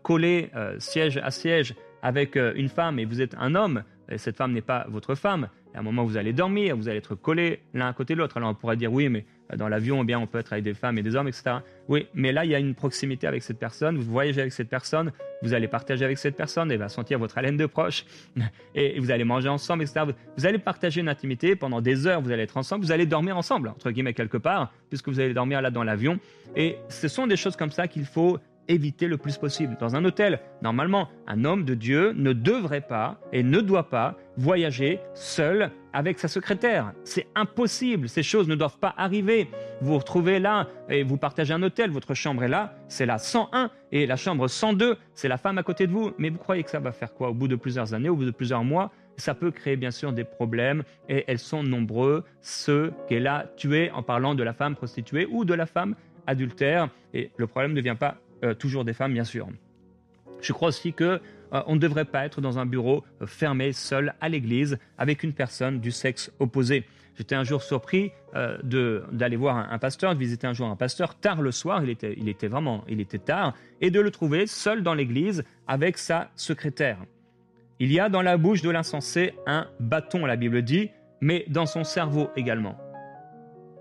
collé 0.01 0.49
siège 0.79 1.17
à 1.17 1.29
siège 1.29 1.75
avec 2.01 2.37
une 2.37 2.69
femme 2.69 2.97
et 2.97 3.05
vous 3.05 3.21
êtes 3.21 3.35
un 3.37 3.53
homme, 3.53 3.83
cette 4.17 4.37
femme 4.37 4.53
n'est 4.53 4.61
pas 4.61 4.85
votre 4.89 5.15
femme. 5.15 5.49
À 5.75 5.79
un 5.79 5.83
moment, 5.83 6.03
vous 6.03 6.17
allez 6.17 6.33
dormir, 6.33 6.75
vous 6.75 6.89
allez 6.89 6.97
être 6.97 7.15
collés 7.15 7.61
l'un 7.73 7.87
à 7.87 7.93
côté 7.93 8.15
de 8.15 8.19
l'autre. 8.19 8.37
Alors 8.37 8.49
on 8.49 8.55
pourrait 8.55 8.77
dire 8.77 8.91
oui, 8.91 9.07
mais 9.07 9.25
dans 9.55 9.67
l'avion, 9.67 10.01
eh 10.01 10.05
bien, 10.05 10.19
on 10.19 10.27
peut 10.27 10.39
être 10.39 10.53
avec 10.53 10.63
des 10.63 10.73
femmes 10.73 10.97
et 10.97 11.03
des 11.03 11.15
hommes, 11.15 11.27
etc. 11.27 11.57
Oui, 11.87 12.07
mais 12.13 12.31
là, 12.31 12.45
il 12.45 12.51
y 12.51 12.55
a 12.55 12.59
une 12.59 12.75
proximité 12.75 13.27
avec 13.27 13.43
cette 13.43 13.57
personne. 13.57 13.97
Vous 13.97 14.11
voyagez 14.11 14.41
avec 14.41 14.53
cette 14.53 14.69
personne, 14.69 15.11
vous 15.41 15.53
allez 15.53 15.67
partager 15.67 16.05
avec 16.05 16.17
cette 16.17 16.35
personne, 16.35 16.71
elle 16.71 16.79
va 16.79 16.89
sentir 16.89 17.17
votre 17.17 17.37
haleine 17.37 17.57
de 17.57 17.65
proche, 17.65 18.05
et 18.75 18.99
vous 18.99 19.11
allez 19.11 19.23
manger 19.23 19.49
ensemble, 19.49 19.83
etc. 19.83 20.05
Vous 20.37 20.45
allez 20.45 20.59
partager 20.59 21.01
une 21.01 21.09
intimité 21.09 21.55
pendant 21.55 21.81
des 21.81 22.05
heures. 22.05 22.21
Vous 22.21 22.31
allez 22.31 22.43
être 22.43 22.57
ensemble, 22.57 22.85
vous 22.85 22.91
allez 22.91 23.05
dormir 23.05 23.37
ensemble, 23.37 23.69
entre 23.69 23.91
guillemets 23.91 24.13
quelque 24.13 24.37
part, 24.37 24.71
puisque 24.89 25.09
vous 25.09 25.19
allez 25.19 25.33
dormir 25.33 25.61
là 25.61 25.71
dans 25.71 25.83
l'avion. 25.83 26.19
Et 26.55 26.77
ce 26.89 27.07
sont 27.07 27.27
des 27.27 27.37
choses 27.37 27.55
comme 27.55 27.71
ça 27.71 27.87
qu'il 27.87 28.05
faut 28.05 28.39
éviter 28.69 29.07
le 29.07 29.17
plus 29.17 29.37
possible. 29.37 29.75
Dans 29.79 29.95
un 29.95 30.05
hôtel, 30.05 30.39
normalement, 30.61 31.09
un 31.27 31.43
homme 31.43 31.65
de 31.65 31.73
Dieu 31.73 32.13
ne 32.15 32.31
devrait 32.31 32.79
pas 32.79 33.19
et 33.33 33.43
ne 33.43 33.59
doit 33.59 33.89
pas 33.89 34.15
voyager 34.37 34.99
seul 35.15 35.71
avec 35.91 36.19
sa 36.19 36.27
secrétaire. 36.27 36.93
C'est 37.03 37.27
impossible, 37.35 38.07
ces 38.07 38.23
choses 38.23 38.47
ne 38.47 38.55
doivent 38.55 38.77
pas 38.77 38.93
arriver. 38.95 39.49
Vous 39.81 39.93
vous 39.93 39.97
retrouvez 39.97 40.39
là 40.39 40.67
et 40.87 41.03
vous 41.03 41.17
partagez 41.17 41.53
un 41.53 41.63
hôtel, 41.63 41.89
votre 41.89 42.13
chambre 42.13 42.43
est 42.43 42.47
là, 42.47 42.75
c'est 42.87 43.07
la 43.07 43.17
101 43.17 43.71
et 43.91 44.05
la 44.05 44.15
chambre 44.15 44.47
102, 44.47 44.97
c'est 45.13 45.27
la 45.27 45.37
femme 45.37 45.57
à 45.57 45.63
côté 45.63 45.87
de 45.87 45.91
vous. 45.91 46.11
Mais 46.19 46.29
vous 46.29 46.37
croyez 46.37 46.63
que 46.63 46.69
ça 46.69 46.79
va 46.79 46.91
faire 46.91 47.13
quoi 47.13 47.29
au 47.29 47.33
bout 47.33 47.47
de 47.47 47.55
plusieurs 47.55 47.93
années, 47.93 48.09
au 48.09 48.15
bout 48.15 48.25
de 48.25 48.31
plusieurs 48.31 48.63
mois? 48.63 48.91
Ça 49.17 49.33
peut 49.33 49.51
créer 49.51 49.75
bien 49.75 49.91
sûr 49.91 50.13
des 50.13 50.23
problèmes 50.23 50.83
et 51.09 51.25
elles 51.27 51.39
sont 51.39 51.63
nombreux, 51.63 52.23
ceux 52.39 52.93
qu'elle 53.09 53.27
a 53.27 53.47
tués 53.57 53.91
en 53.91 54.03
parlant 54.03 54.35
de 54.35 54.43
la 54.43 54.53
femme 54.53 54.75
prostituée 54.75 55.27
ou 55.29 55.43
de 55.43 55.53
la 55.53 55.65
femme 55.65 55.95
adultère. 56.25 56.87
Et 57.13 57.31
le 57.35 57.47
problème 57.47 57.73
ne 57.73 57.81
vient 57.81 57.95
pas 57.95 58.15
euh, 58.43 58.53
toujours 58.53 58.85
des 58.85 58.93
femmes, 58.93 59.13
bien 59.13 59.23
sûr. 59.23 59.47
Je 60.41 60.53
crois 60.53 60.69
aussi 60.69 60.93
que 60.93 61.03
euh, 61.03 61.63
on 61.67 61.75
ne 61.75 61.79
devrait 61.79 62.05
pas 62.05 62.25
être 62.25 62.41
dans 62.41 62.59
un 62.59 62.65
bureau 62.65 63.03
euh, 63.21 63.27
fermé, 63.27 63.73
seul, 63.73 64.13
à 64.21 64.29
l'église, 64.29 64.77
avec 64.97 65.23
une 65.23 65.33
personne 65.33 65.79
du 65.79 65.91
sexe 65.91 66.31
opposé. 66.39 66.85
J'étais 67.17 67.35
un 67.35 67.43
jour 67.43 67.61
surpris 67.61 68.11
d'aller 68.63 69.35
voir 69.35 69.57
un, 69.57 69.77
pasteur, 69.77 70.13
de 70.13 70.19
visiter 70.19 70.47
un 70.47 70.53
jour 70.53 70.67
un 70.67 70.77
pasteur 70.77 71.15
tard 71.15 71.41
le 71.41 71.51
soir, 71.51 71.83
il 71.83 71.89
était, 71.89 72.13
il 72.15 72.29
était 72.29 72.47
vraiment, 72.47 72.85
il 72.87 73.01
était 73.01 73.17
tard, 73.17 73.55
et 73.81 73.91
de 73.91 73.99
le 73.99 74.09
trouver 74.09 74.47
seul 74.47 74.83
dans 74.83 74.93
l'église 74.93 75.43
avec 75.67 75.97
sa 75.97 76.29
secrétaire. 76.35 76.99
Il 77.79 77.91
y 77.91 77.99
a 77.99 78.07
dans 78.07 78.21
la 78.21 78.37
bouche 78.37 78.61
de 78.61 78.69
l'insensé 78.69 79.33
un 79.47 79.67
bâton, 79.81 80.25
la 80.25 80.37
Bible 80.37 80.61
dit, 80.61 80.91
mais 81.19 81.43
dans 81.49 81.65
son 81.65 81.83
cerveau 81.83 82.29
également. 82.37 82.77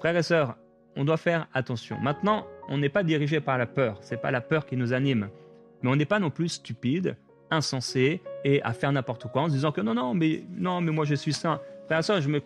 Frères 0.00 0.16
et 0.16 0.22
sœurs, 0.22 0.56
on 0.96 1.04
doit 1.04 1.16
faire 1.16 1.46
attention. 1.54 1.98
Maintenant, 2.00 2.46
on 2.68 2.78
n'est 2.78 2.88
pas 2.88 3.02
dirigé 3.02 3.40
par 3.40 3.58
la 3.58 3.66
peur, 3.66 3.98
c'est 4.00 4.20
pas 4.20 4.30
la 4.30 4.40
peur 4.40 4.66
qui 4.66 4.76
nous 4.76 4.92
anime. 4.92 5.28
Mais 5.82 5.90
on 5.90 5.96
n'est 5.96 6.04
pas 6.04 6.18
non 6.18 6.30
plus 6.30 6.48
stupide, 6.48 7.16
insensé 7.50 8.20
et 8.44 8.62
à 8.62 8.72
faire 8.72 8.92
n'importe 8.92 9.30
quoi 9.30 9.42
en 9.42 9.48
se 9.48 9.54
disant 9.54 9.72
que 9.72 9.80
non, 9.80 9.94
non, 9.94 10.14
mais, 10.14 10.42
non, 10.56 10.80
mais 10.80 10.92
moi 10.92 11.04
je 11.04 11.14
suis 11.14 11.32
saint. 11.32 11.60
ça, 11.88 12.20
je 12.20 12.28
me, 12.28 12.40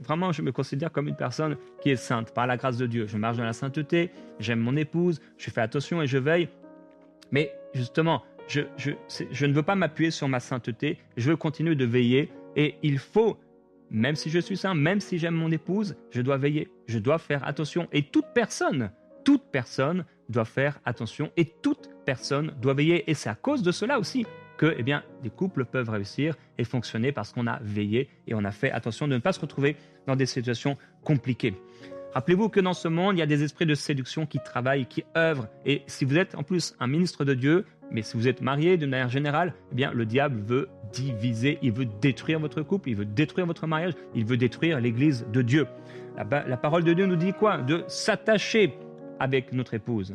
vraiment, 0.00 0.32
je 0.32 0.42
me 0.42 0.52
considère 0.52 0.90
comme 0.92 1.08
une 1.08 1.16
personne 1.16 1.56
qui 1.82 1.90
est 1.90 1.96
sainte 1.96 2.32
par 2.32 2.46
la 2.46 2.56
grâce 2.56 2.76
de 2.76 2.86
Dieu. 2.86 3.06
Je 3.06 3.16
marche 3.16 3.36
dans 3.36 3.44
la 3.44 3.52
sainteté, 3.52 4.10
j'aime 4.38 4.60
mon 4.60 4.76
épouse, 4.76 5.20
je 5.36 5.50
fais 5.50 5.60
attention 5.60 6.00
et 6.02 6.06
je 6.06 6.18
veille. 6.18 6.48
Mais 7.32 7.52
justement, 7.74 8.22
je, 8.48 8.62
je 8.76 9.46
ne 9.46 9.52
veux 9.52 9.62
pas 9.62 9.74
m'appuyer 9.74 10.10
sur 10.10 10.28
ma 10.28 10.40
sainteté, 10.40 10.98
je 11.16 11.30
veux 11.30 11.36
continuer 11.36 11.74
de 11.74 11.84
veiller 11.84 12.32
et 12.56 12.76
il 12.82 12.98
faut 12.98 13.36
même 13.90 14.14
si 14.14 14.30
je 14.30 14.38
suis 14.38 14.56
saint, 14.56 14.74
même 14.74 15.00
si 15.00 15.18
j'aime 15.18 15.34
mon 15.34 15.50
épouse, 15.50 15.96
je 16.10 16.22
dois 16.22 16.36
veiller, 16.36 16.70
je 16.86 16.98
dois 16.98 17.18
faire 17.18 17.46
attention. 17.46 17.88
Et 17.92 18.02
toute 18.02 18.26
personne, 18.34 18.90
toute 19.30 19.44
personne 19.52 20.04
doit 20.28 20.44
faire 20.44 20.80
attention 20.84 21.30
et 21.36 21.44
toute 21.44 21.88
personne 22.04 22.52
doit 22.60 22.74
veiller. 22.74 23.08
Et 23.08 23.14
c'est 23.14 23.28
à 23.28 23.36
cause 23.36 23.62
de 23.62 23.70
cela 23.70 24.00
aussi 24.00 24.26
que 24.56 24.74
eh 24.76 24.82
bien, 24.82 25.04
des 25.22 25.30
couples 25.30 25.64
peuvent 25.66 25.88
réussir 25.88 26.34
et 26.58 26.64
fonctionner 26.64 27.12
parce 27.12 27.32
qu'on 27.32 27.46
a 27.46 27.60
veillé 27.62 28.08
et 28.26 28.34
on 28.34 28.44
a 28.44 28.50
fait 28.50 28.72
attention 28.72 29.06
de 29.06 29.14
ne 29.14 29.20
pas 29.20 29.32
se 29.32 29.38
retrouver 29.38 29.76
dans 30.08 30.16
des 30.16 30.26
situations 30.26 30.76
compliquées. 31.04 31.54
Rappelez-vous 32.12 32.48
que 32.48 32.58
dans 32.58 32.72
ce 32.72 32.88
monde, 32.88 33.14
il 33.14 33.20
y 33.20 33.22
a 33.22 33.26
des 33.26 33.44
esprits 33.44 33.66
de 33.66 33.76
séduction 33.76 34.26
qui 34.26 34.40
travaillent, 34.40 34.86
qui 34.86 35.04
œuvrent. 35.16 35.46
Et 35.64 35.82
si 35.86 36.04
vous 36.04 36.18
êtes 36.18 36.34
en 36.34 36.42
plus 36.42 36.74
un 36.80 36.88
ministre 36.88 37.24
de 37.24 37.34
Dieu, 37.34 37.64
mais 37.92 38.02
si 38.02 38.16
vous 38.16 38.26
êtes 38.26 38.42
marié 38.42 38.78
d'une 38.78 38.90
manière 38.90 39.10
générale, 39.10 39.54
eh 39.70 39.76
bien, 39.76 39.92
le 39.92 40.06
diable 40.06 40.42
veut 40.44 40.68
diviser, 40.92 41.60
il 41.62 41.70
veut 41.70 41.86
détruire 41.86 42.40
votre 42.40 42.62
couple, 42.62 42.88
il 42.88 42.96
veut 42.96 43.04
détruire 43.04 43.46
votre 43.46 43.68
mariage, 43.68 43.92
il 44.12 44.24
veut 44.24 44.36
détruire 44.36 44.80
l'Église 44.80 45.24
de 45.32 45.40
Dieu. 45.40 45.68
La, 46.16 46.48
la 46.48 46.56
parole 46.56 46.82
de 46.82 46.92
Dieu 46.92 47.06
nous 47.06 47.14
dit 47.14 47.32
quoi? 47.32 47.58
De 47.58 47.84
s'attacher 47.86 48.76
avec 49.20 49.52
notre 49.52 49.74
épouse. 49.74 50.14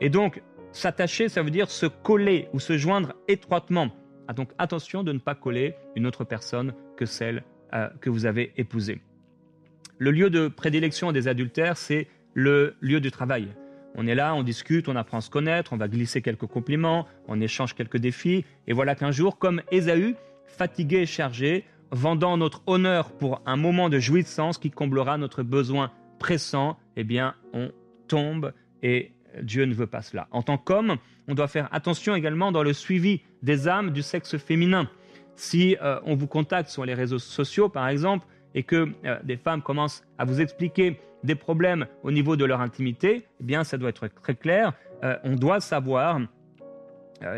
Et 0.00 0.10
donc, 0.10 0.42
s'attacher, 0.72 1.28
ça 1.28 1.42
veut 1.42 1.50
dire 1.50 1.70
se 1.70 1.86
coller 1.86 2.48
ou 2.52 2.58
se 2.58 2.76
joindre 2.76 3.14
étroitement. 3.28 3.90
Ah, 4.26 4.32
donc, 4.32 4.50
attention 4.58 5.04
de 5.04 5.12
ne 5.12 5.18
pas 5.18 5.34
coller 5.34 5.74
une 5.94 6.06
autre 6.06 6.24
personne 6.24 6.74
que 6.96 7.06
celle 7.06 7.44
euh, 7.74 7.88
que 8.00 8.10
vous 8.10 8.26
avez 8.26 8.52
épousée. 8.56 9.00
Le 9.98 10.10
lieu 10.10 10.30
de 10.30 10.48
prédilection 10.48 11.12
des 11.12 11.28
adultères, 11.28 11.76
c'est 11.76 12.08
le 12.34 12.76
lieu 12.80 13.00
du 13.00 13.10
travail. 13.10 13.48
On 13.94 14.06
est 14.06 14.14
là, 14.14 14.34
on 14.34 14.42
discute, 14.42 14.88
on 14.88 14.96
apprend 14.96 15.18
à 15.18 15.20
se 15.20 15.30
connaître, 15.30 15.72
on 15.72 15.76
va 15.76 15.88
glisser 15.88 16.22
quelques 16.22 16.46
compliments, 16.46 17.06
on 17.26 17.40
échange 17.40 17.74
quelques 17.74 17.96
défis. 17.96 18.44
Et 18.66 18.72
voilà 18.72 18.94
qu'un 18.94 19.10
jour, 19.10 19.38
comme 19.38 19.60
Ésaü, 19.72 20.14
fatigué 20.46 20.98
et 20.98 21.06
chargé, 21.06 21.64
vendant 21.90 22.36
notre 22.36 22.62
honneur 22.66 23.10
pour 23.10 23.42
un 23.46 23.56
moment 23.56 23.88
de 23.88 23.98
jouissance 23.98 24.58
qui 24.58 24.70
comblera 24.70 25.18
notre 25.18 25.42
besoin 25.42 25.90
pressant, 26.18 26.78
eh 26.96 27.04
bien, 27.04 27.34
on 27.52 27.72
tombe 28.08 28.52
et 28.82 29.12
Dieu 29.42 29.64
ne 29.64 29.74
veut 29.74 29.86
pas 29.86 30.02
cela. 30.02 30.28
En 30.30 30.42
tant 30.42 30.58
qu'homme, 30.58 30.96
on 31.28 31.34
doit 31.34 31.48
faire 31.48 31.68
attention 31.72 32.14
également 32.14 32.52
dans 32.52 32.62
le 32.62 32.72
suivi 32.72 33.20
des 33.42 33.68
âmes 33.68 33.90
du 33.90 34.02
sexe 34.02 34.36
féminin. 34.38 34.88
Si 35.36 35.76
euh, 35.82 36.00
on 36.04 36.16
vous 36.16 36.26
contacte 36.26 36.68
sur 36.68 36.84
les 36.84 36.94
réseaux 36.94 37.18
sociaux, 37.18 37.68
par 37.68 37.88
exemple, 37.88 38.26
et 38.54 38.62
que 38.62 38.88
euh, 39.04 39.18
des 39.22 39.36
femmes 39.36 39.62
commencent 39.62 40.02
à 40.18 40.24
vous 40.24 40.40
expliquer 40.40 41.00
des 41.22 41.34
problèmes 41.34 41.86
au 42.02 42.10
niveau 42.10 42.36
de 42.36 42.44
leur 42.44 42.60
intimité, 42.60 43.26
eh 43.40 43.44
bien, 43.44 43.64
ça 43.64 43.76
doit 43.76 43.90
être 43.90 44.08
très 44.08 44.34
clair. 44.34 44.72
Euh, 45.04 45.16
on 45.22 45.36
doit 45.36 45.60
savoir, 45.60 46.20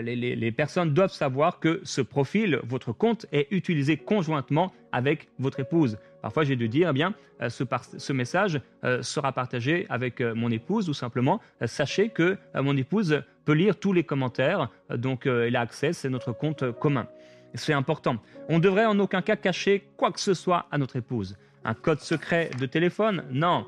les, 0.02 0.52
personnes 0.52 0.94
doivent 0.94 1.12
savoir 1.12 1.58
que 1.60 1.80
ce 1.84 2.00
profil, 2.00 2.60
votre 2.64 2.92
compte, 2.92 3.26
est 3.32 3.48
utilisé 3.50 3.96
conjointement 3.96 4.72
avec 4.92 5.28
votre 5.38 5.60
épouse. 5.60 5.98
Parfois, 6.22 6.44
j'ai 6.44 6.56
dû 6.56 6.68
dire, 6.68 6.90
eh 6.90 6.92
bien, 6.92 7.14
euh, 7.40 7.48
ce, 7.48 7.64
ce, 7.98 8.12
message 8.12 8.60
sera 9.02 9.32
partagé 9.32 9.86
avec 9.88 10.20
mon 10.20 10.50
épouse, 10.50 10.88
ou 10.88 10.94
simplement, 10.94 11.40
sachez 11.64 12.08
que 12.10 12.36
mon 12.54 12.76
épouse 12.76 13.22
peut 13.44 13.52
lire 13.52 13.76
tous 13.76 13.92
les 13.92 14.04
commentaires, 14.04 14.68
donc 14.94 15.26
elle 15.26 15.56
a 15.56 15.60
accès, 15.60 15.92
c'est 15.92 16.10
notre 16.10 16.32
compte 16.32 16.70
commun. 16.72 17.06
C'est 17.54 17.72
important. 17.72 18.16
On 18.48 18.58
ne 18.58 18.62
devrait 18.62 18.86
en 18.86 18.98
aucun 18.98 19.22
cas 19.22 19.36
cacher 19.36 19.88
quoi 19.96 20.12
que 20.12 20.20
ce 20.20 20.34
soit 20.34 20.66
à 20.70 20.78
notre 20.78 20.96
épouse 20.96 21.36
un 21.64 21.74
code 21.74 22.00
secret 22.00 22.50
de 22.58 22.66
téléphone? 22.66 23.24
Non, 23.30 23.66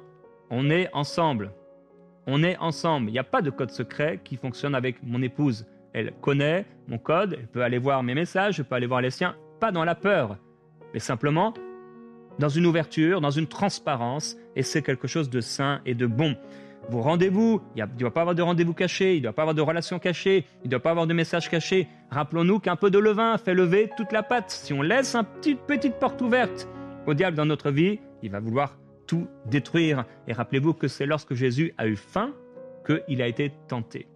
on 0.51 0.71
est 0.71 0.89
ensemble. 0.93 1.53
On 2.27 2.43
est 2.43 2.57
ensemble. 2.59 3.09
Il 3.09 3.13
n'y 3.13 3.19
a 3.19 3.25
pas 3.25 3.43
de 3.43 3.51
code 3.51 3.71
secret 3.71 4.21
qui 4.23 4.37
fonctionne 4.37 4.75
avec 4.75 5.03
mon 5.03 5.23
épouse. 5.23 5.67
Elle 5.93 6.13
connaît 6.21 6.65
mon 6.89 6.99
code, 6.99 7.37
elle 7.39 7.47
peut 7.49 7.63
aller 7.63 7.79
voir 7.79 8.03
mes 8.03 8.15
messages, 8.15 8.57
je 8.57 8.63
peux 8.63 8.75
aller 8.75 8.87
voir 8.87 9.03
les 9.03 9.11
siens, 9.11 9.37
pas 9.61 9.73
dans 9.73 9.85
la 9.85 9.95
peur, 9.95 10.39
mais 10.95 11.01
simplement 11.01 11.53
dans 12.39 12.49
une 12.49 12.67
ouverture, 12.67 13.21
dans 13.21 13.31
une 13.31 13.47
transparence, 13.47 14.37
et 14.57 14.63
c'est 14.63 14.83
quelque 14.83 15.07
chose 15.07 15.31
de 15.31 15.41
sain 15.41 15.81
et 15.87 15.95
de 15.95 16.07
bon. 16.07 16.37
Vos 16.89 17.01
rendez-vous, 17.01 17.63
il 17.77 17.83
ne 17.83 17.99
doit 17.99 18.13
pas 18.13 18.23
avoir 18.23 18.35
de 18.35 18.43
rendez-vous 18.43 18.75
cachés, 18.75 19.15
il 19.15 19.19
ne 19.19 19.23
doit 19.25 19.33
pas 19.33 19.43
avoir 19.43 19.55
de 19.55 19.61
relations 19.61 19.99
cachées, 19.99 20.45
il 20.65 20.67
ne 20.67 20.71
doit 20.71 20.81
pas 20.81 20.91
avoir 20.91 21.07
de 21.07 21.15
messages 21.15 21.49
cachés. 21.49 21.87
Rappelons-nous 22.11 22.59
qu'un 22.59 22.77
peu 22.77 22.91
de 22.91 22.99
levain 22.99 23.39
fait 23.39 23.55
lever 23.55 23.91
toute 23.97 24.13
la 24.13 24.23
pâte. 24.23 24.51
Si 24.51 24.73
on 24.73 24.83
laisse 24.83 25.15
une 25.15 25.25
petite, 25.25 25.61
petite 25.61 25.95
porte 25.95 26.21
ouverte, 26.21 26.69
au 27.07 27.15
diable 27.15 27.37
dans 27.37 27.47
notre 27.47 27.71
vie, 27.71 28.01
il 28.23 28.31
va 28.31 28.41
vouloir 28.41 28.79
tout 29.07 29.29
détruire. 29.47 30.05
Et 30.27 30.33
rappelez-vous 30.33 30.75
que 30.75 30.89
c'est 30.89 31.07
lorsque 31.07 31.35
Jésus 31.35 31.73
a 31.79 31.87
eu 31.87 31.97
faim 31.97 32.33
qu'il 32.85 33.23
a 33.23 33.29
été 33.29 33.53
tenté. 33.69 34.09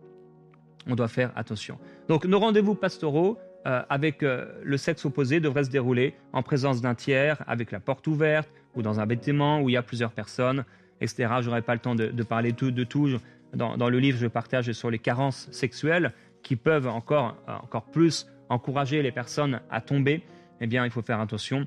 On 0.88 0.94
doit 0.94 1.08
faire 1.08 1.32
attention. 1.36 1.78
Donc 2.08 2.24
nos 2.24 2.38
rendez-vous 2.38 2.74
pastoraux 2.74 3.38
euh, 3.66 3.82
avec 3.88 4.22
euh, 4.22 4.46
le 4.62 4.76
sexe 4.76 5.04
opposé 5.04 5.40
devraient 5.40 5.64
se 5.64 5.70
dérouler 5.70 6.14
en 6.32 6.44
présence 6.44 6.80
d'un 6.80 6.94
tiers, 6.94 7.42
avec 7.48 7.72
la 7.72 7.80
porte 7.80 8.06
ouverte, 8.06 8.48
ou 8.76 8.82
dans 8.82 9.00
un 9.00 9.06
bâtiment 9.06 9.60
où 9.60 9.68
il 9.68 9.72
y 9.72 9.76
a 9.76 9.82
plusieurs 9.82 10.12
personnes, 10.12 10.64
etc. 11.00 11.28
Je 11.40 11.48
n'aurai 11.48 11.62
pas 11.62 11.74
le 11.74 11.80
temps 11.80 11.96
de, 11.96 12.22
parler 12.22 12.52
de 12.52 12.84
tout. 12.84 13.08
Dans, 13.54 13.88
le 13.88 13.98
livre, 13.98 14.18
je 14.18 14.28
partage 14.28 14.70
sur 14.70 14.90
les 14.90 15.00
carences 15.00 15.48
sexuelles 15.50 16.12
qui 16.44 16.54
peuvent 16.54 16.86
encore, 16.86 17.36
encore 17.48 17.86
plus 17.86 18.28
encourager 18.50 19.02
les 19.02 19.10
personnes 19.10 19.60
à 19.70 19.80
tomber. 19.80 20.22
Eh 20.60 20.68
bien, 20.68 20.84
il 20.84 20.92
faut 20.92 21.02
faire 21.02 21.20
attention. 21.20 21.66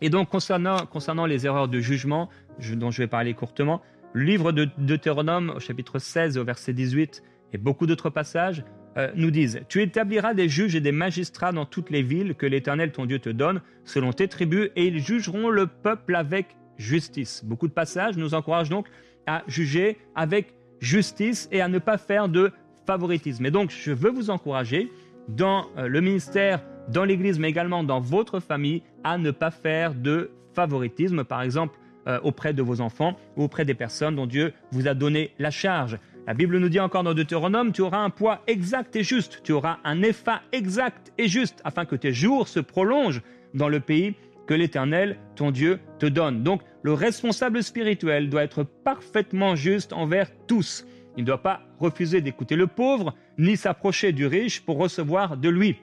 Et 0.00 0.10
donc, 0.10 0.30
concernant, 0.30 0.84
concernant 0.86 1.26
les 1.26 1.46
erreurs 1.46 1.68
de 1.68 1.78
jugement, 1.78 2.28
dont 2.72 2.90
je 2.90 3.02
vais 3.02 3.06
parler 3.06 3.34
courtement, 3.34 3.82
le 4.14 4.24
livre 4.24 4.50
de 4.50 4.68
Deutéronome, 4.78 5.52
au 5.54 5.60
chapitre 5.60 6.00
16, 6.00 6.38
au 6.38 6.44
verset 6.44 6.72
18, 6.72 7.22
et 7.52 7.58
beaucoup 7.58 7.86
d'autres 7.86 8.10
passages, 8.10 8.64
euh, 8.96 9.10
nous 9.16 9.30
disent 9.30 9.60
Tu 9.68 9.82
établiras 9.82 10.34
des 10.34 10.48
juges 10.48 10.74
et 10.74 10.80
des 10.80 10.92
magistrats 10.92 11.52
dans 11.52 11.66
toutes 11.66 11.90
les 11.90 12.02
villes 12.02 12.34
que 12.34 12.46
l'Éternel 12.46 12.92
ton 12.92 13.06
Dieu 13.06 13.18
te 13.18 13.30
donne, 13.30 13.60
selon 13.84 14.12
tes 14.12 14.28
tribus, 14.28 14.70
et 14.76 14.86
ils 14.86 15.00
jugeront 15.00 15.50
le 15.50 15.66
peuple 15.66 16.14
avec 16.14 16.56
justice. 16.78 17.44
Beaucoup 17.44 17.68
de 17.68 17.72
passages 17.72 18.16
nous 18.16 18.34
encouragent 18.34 18.70
donc 18.70 18.86
à 19.26 19.42
juger 19.46 19.98
avec 20.14 20.54
justice 20.80 21.48
et 21.52 21.60
à 21.60 21.68
ne 21.68 21.78
pas 21.78 21.98
faire 21.98 22.28
de 22.28 22.52
favoritisme. 22.86 23.46
Et 23.46 23.50
donc, 23.50 23.70
je 23.70 23.92
veux 23.92 24.10
vous 24.10 24.30
encourager 24.30 24.90
dans 25.28 25.66
euh, 25.78 25.88
le 25.88 26.00
ministère 26.00 26.62
dans 26.88 27.04
l'Église, 27.04 27.38
mais 27.38 27.48
également 27.48 27.82
dans 27.82 28.00
votre 28.00 28.40
famille, 28.40 28.82
à 29.04 29.16
ne 29.18 29.30
pas 29.30 29.50
faire 29.50 29.94
de 29.94 30.30
favoritisme, 30.52 31.24
par 31.24 31.42
exemple 31.42 31.78
euh, 32.06 32.20
auprès 32.22 32.52
de 32.52 32.62
vos 32.62 32.82
enfants 32.82 33.16
ou 33.36 33.44
auprès 33.44 33.64
des 33.64 33.72
personnes 33.72 34.16
dont 34.16 34.26
Dieu 34.26 34.52
vous 34.72 34.86
a 34.86 34.94
donné 34.94 35.32
la 35.38 35.50
charge. 35.50 35.98
La 36.26 36.32
Bible 36.32 36.58
nous 36.58 36.70
dit 36.70 36.80
encore 36.80 37.02
dans 37.02 37.12
Deutéronome, 37.12 37.72
tu 37.72 37.82
auras 37.82 37.98
un 37.98 38.08
poids 38.08 38.40
exact 38.46 38.96
et 38.96 39.02
juste, 39.02 39.40
tu 39.44 39.52
auras 39.52 39.76
un 39.84 40.02
effet 40.02 40.40
exact 40.52 41.12
et 41.18 41.28
juste, 41.28 41.60
afin 41.64 41.84
que 41.84 41.96
tes 41.96 42.14
jours 42.14 42.48
se 42.48 42.60
prolongent 42.60 43.20
dans 43.52 43.68
le 43.68 43.80
pays 43.80 44.14
que 44.46 44.54
l'Éternel, 44.54 45.18
ton 45.36 45.50
Dieu, 45.50 45.80
te 45.98 46.06
donne. 46.06 46.42
Donc 46.42 46.62
le 46.82 46.94
responsable 46.94 47.62
spirituel 47.62 48.30
doit 48.30 48.42
être 48.42 48.62
parfaitement 48.62 49.54
juste 49.54 49.92
envers 49.92 50.30
tous. 50.46 50.86
Il 51.18 51.24
ne 51.24 51.26
doit 51.26 51.42
pas 51.42 51.60
refuser 51.78 52.22
d'écouter 52.22 52.56
le 52.56 52.68
pauvre, 52.68 53.14
ni 53.36 53.58
s'approcher 53.58 54.12
du 54.12 54.26
riche 54.26 54.62
pour 54.62 54.78
recevoir 54.78 55.36
de 55.36 55.50
lui. 55.50 55.76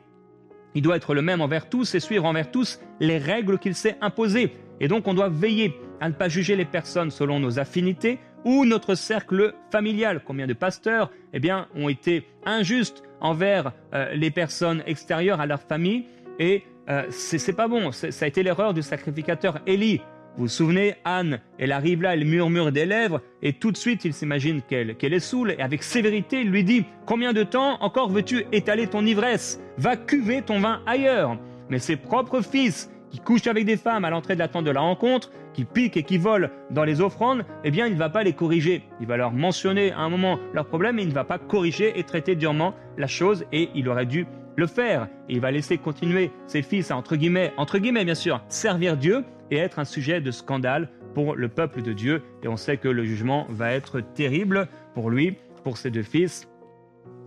Il 0.74 0.82
doit 0.82 0.96
être 0.96 1.14
le 1.14 1.22
même 1.22 1.42
envers 1.42 1.70
tous 1.70 1.94
et 1.94 2.00
suivre 2.00 2.26
envers 2.26 2.50
tous 2.50 2.80
les 3.00 3.20
règles 3.20 3.60
qu'il 3.60 3.76
s'est 3.76 3.98
imposées. 4.02 4.54
Et 4.82 4.90
donc 4.90 5.08
on 5.08 5.14
doit 5.14 5.30
veiller 5.30 5.80
à 6.02 6.10
ne 6.10 6.14
pas 6.14 6.28
juger 6.28 6.58
les 6.58 6.66
personnes 6.66 7.12
selon 7.12 7.40
nos 7.40 7.60
affinités 7.60 8.20
ou 8.44 8.66
notre 8.66 8.96
cercle 8.96 9.54
familial. 9.72 10.22
Combien 10.26 10.48
de 10.48 10.54
pasteurs 10.54 11.12
eh 11.32 11.40
bien, 11.40 11.68
ont 11.76 11.88
été 11.88 12.26
injustes 12.44 13.04
envers 13.22 13.72
euh, 13.94 14.14
les 14.16 14.32
personnes 14.32 14.84
extérieures 14.88 15.40
à 15.40 15.46
leur 15.46 15.62
famille 15.62 16.06
et 16.40 16.64
euh, 16.90 17.04
c'est 17.12 17.56
pas 17.56 17.68
bon. 17.68 17.92
Ça 17.92 18.26
a 18.26 18.28
été 18.28 18.42
l'erreur 18.42 18.74
du 18.74 18.82
sacrificateur 18.82 19.60
Élie. 19.68 20.02
Vous 20.38 20.44
vous 20.44 20.48
souvenez, 20.48 20.96
Anne, 21.04 21.42
elle 21.60 21.74
arrive 21.74 22.02
là, 22.02 22.14
elle 22.14 22.26
murmure 22.26 22.72
des 22.72 22.86
lèvres, 22.86 23.22
et 23.42 23.52
tout 23.52 23.72
de 23.72 23.78
suite 23.78 24.06
il 24.06 24.14
s'imagine 24.14 24.62
qu'elle 24.62 24.96
est 25.14 25.20
saoule, 25.20 25.52
et 25.52 25.62
avec 25.62 25.84
sévérité 25.84 26.40
il 26.40 26.50
lui 26.50 26.64
dit 26.64 26.86
Combien 27.06 27.34
de 27.34 27.44
temps 27.44 27.78
encore 27.82 28.10
veux-tu 28.10 28.46
étaler 28.54 28.88
ton 28.88 29.06
ivresse? 29.06 29.62
Va 29.78 29.98
cuver 29.98 30.42
ton 30.42 30.60
vin 30.60 30.82
ailleurs. 30.86 31.38
Mais 31.70 31.80
ses 31.80 31.98
propres 31.98 32.42
fils, 32.42 32.90
qui 33.12 33.20
couchent 33.20 33.48
avec 33.48 33.66
des 33.66 33.78
femmes 33.78 34.06
à 34.06 34.10
l'entrée 34.10 34.34
de 34.34 34.40
la 34.40 34.48
tente 34.48 34.66
de 34.66 34.72
la 34.72 34.80
rencontre, 34.80 35.32
qui 35.54 35.66
piquent 35.66 35.98
et 35.98 36.04
qui 36.04 36.18
volent 36.18 36.50
dans 36.72 36.84
les 36.84 37.02
offrandes, 37.02 37.46
eh 37.64 37.70
bien 37.70 37.86
il 37.86 37.94
ne 37.94 38.00
va 38.00 38.10
pas 38.10 38.24
les 38.24 38.34
corriger. 38.34 38.84
Il 39.00 39.08
va 39.08 39.18
leur 39.18 39.34
mentionner 39.34 39.92
à 39.92 40.00
un 40.00 40.10
moment 40.10 40.40
leur 40.54 40.66
problème, 40.66 40.98
et 40.98 41.04
il 41.04 41.10
ne 41.10 41.14
va 41.14 41.26
pas 41.26 41.38
corriger 41.38 42.00
et 42.00 42.04
traiter 42.04 42.36
durement 42.36 42.74
la 42.98 43.08
chose, 43.08 43.46
et 43.52 43.70
il 43.76 43.88
aurait 43.90 44.06
dû 44.06 44.26
le 44.56 44.66
faire. 44.66 45.08
Et 45.30 45.34
il 45.34 45.42
va 45.42 45.52
laisser 45.52 45.78
continuer 45.78 46.32
ses 46.48 46.62
fils 46.62 46.90
à, 46.90 46.98
entre 46.98 47.16
guillemets, 47.16 47.54
entre 47.58 47.78
guillemets 47.78 48.06
bien 48.06 48.16
sûr, 48.16 48.42
servir 48.48 48.98
Dieu 48.98 49.24
et 49.52 49.58
être 49.58 49.80
un 49.80 49.86
sujet 49.86 50.22
de 50.22 50.32
scandale 50.32 50.90
pour 51.14 51.36
le 51.36 51.50
peuple 51.50 51.82
de 51.82 51.94
Dieu. 51.94 52.24
Et 52.44 52.48
on 52.48 52.58
sait 52.58 52.78
que 52.78 52.88
le 52.88 53.04
jugement 53.04 53.46
va 53.50 53.74
être 53.74 54.00
terrible 54.00 54.68
pour 54.94 55.10
lui, 55.10 55.36
pour 55.64 55.78
ses 55.78 55.92
deux 55.92 56.04
fils 56.04 56.48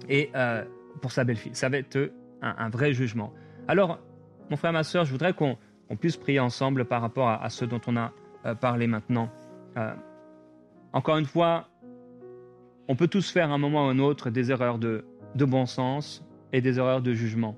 et 0.08 0.30
euh, 0.34 0.64
pour 1.00 1.12
sa 1.12 1.24
belle-fille. 1.24 1.54
Ça 1.54 1.68
va 1.68 1.78
être 1.78 2.10
un, 2.42 2.68
vrai 2.68 2.92
jugement. 2.92 3.32
Alors, 3.68 4.00
mon 4.50 4.56
frère, 4.56 4.72
ma 4.72 4.82
soeur, 4.82 5.04
je 5.04 5.10
voudrais 5.10 5.32
qu'on 5.32 5.56
puisse 5.96 6.16
prier 6.16 6.40
ensemble 6.40 6.84
par 6.84 7.00
rapport 7.00 7.28
à, 7.28 7.48
ce 7.50 7.64
dont 7.64 7.80
on 7.86 7.96
a 7.96 8.12
euh, 8.46 8.54
parlé 8.54 8.86
maintenant. 8.86 9.30
Euh, 9.76 9.94
encore 10.92 11.18
une 11.18 11.26
fois, 11.26 11.68
on 12.88 12.96
peut 12.96 13.08
tous 13.08 13.30
faire 13.30 13.50
à 13.50 13.54
un 13.54 13.58
moment 13.58 13.86
ou 13.86 13.90
un 13.90 13.98
autre 13.98 14.30
des 14.30 14.50
erreurs 14.50 14.78
de, 14.78 15.04
bon 15.34 15.66
sens, 15.66 16.24
et 16.52 16.60
des 16.60 16.78
erreurs 16.78 17.02
de 17.02 17.12
jugement. 17.12 17.56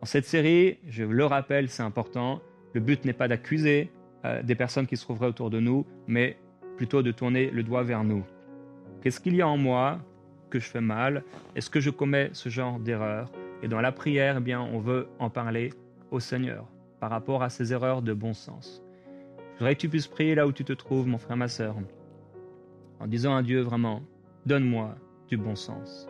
En 0.00 0.06
cette 0.06 0.24
série, 0.24 0.78
je 0.88 1.04
le 1.04 1.26
rappelle, 1.26 1.68
c'est 1.68 1.82
important, 1.82 2.40
le 2.72 2.80
but 2.80 3.04
n'est 3.04 3.12
pas 3.12 3.28
d'accuser 3.28 3.90
euh, 4.24 4.42
des 4.42 4.54
personnes 4.54 4.86
qui 4.86 4.96
se 4.96 5.02
trouveraient 5.02 5.26
autour 5.26 5.50
de 5.50 5.60
nous, 5.60 5.86
mais 6.06 6.38
plutôt 6.76 7.02
de 7.02 7.12
tourner 7.12 7.50
le 7.50 7.62
doigt 7.62 7.82
vers 7.82 8.02
nous. 8.02 8.24
Qu'est-ce 9.02 9.20
qu'il 9.20 9.36
y 9.36 9.42
a 9.42 9.48
en 9.48 9.58
moi 9.58 9.98
que 10.48 10.58
je 10.58 10.66
fais 10.66 10.80
mal? 10.80 11.22
Est-ce 11.54 11.68
que 11.68 11.80
je 11.80 11.90
commets 11.90 12.30
ce 12.32 12.48
genre 12.48 12.78
d'erreur? 12.78 13.30
Et 13.62 13.68
dans 13.68 13.80
la 13.80 13.92
prière, 13.92 14.36
eh 14.38 14.40
bien, 14.40 14.60
on 14.60 14.78
veut 14.78 15.08
en 15.18 15.28
parler 15.28 15.70
au 16.10 16.18
Seigneur 16.18 16.71
par 17.02 17.10
rapport 17.10 17.42
à 17.42 17.50
ces 17.50 17.72
erreurs 17.72 18.00
de 18.00 18.12
bon 18.12 18.32
sens. 18.32 18.80
Je 19.54 19.58
voudrais 19.58 19.74
que 19.74 19.80
tu 19.80 19.88
puisses 19.88 20.06
prier 20.06 20.36
là 20.36 20.46
où 20.46 20.52
tu 20.52 20.64
te 20.64 20.72
trouves, 20.72 21.08
mon 21.08 21.18
frère, 21.18 21.36
ma 21.36 21.48
sœur, 21.48 21.74
en 23.00 23.08
disant 23.08 23.34
à 23.34 23.42
Dieu 23.42 23.60
vraiment, 23.60 24.02
donne-moi 24.46 24.94
du 25.26 25.36
bon 25.36 25.56
sens 25.56 26.08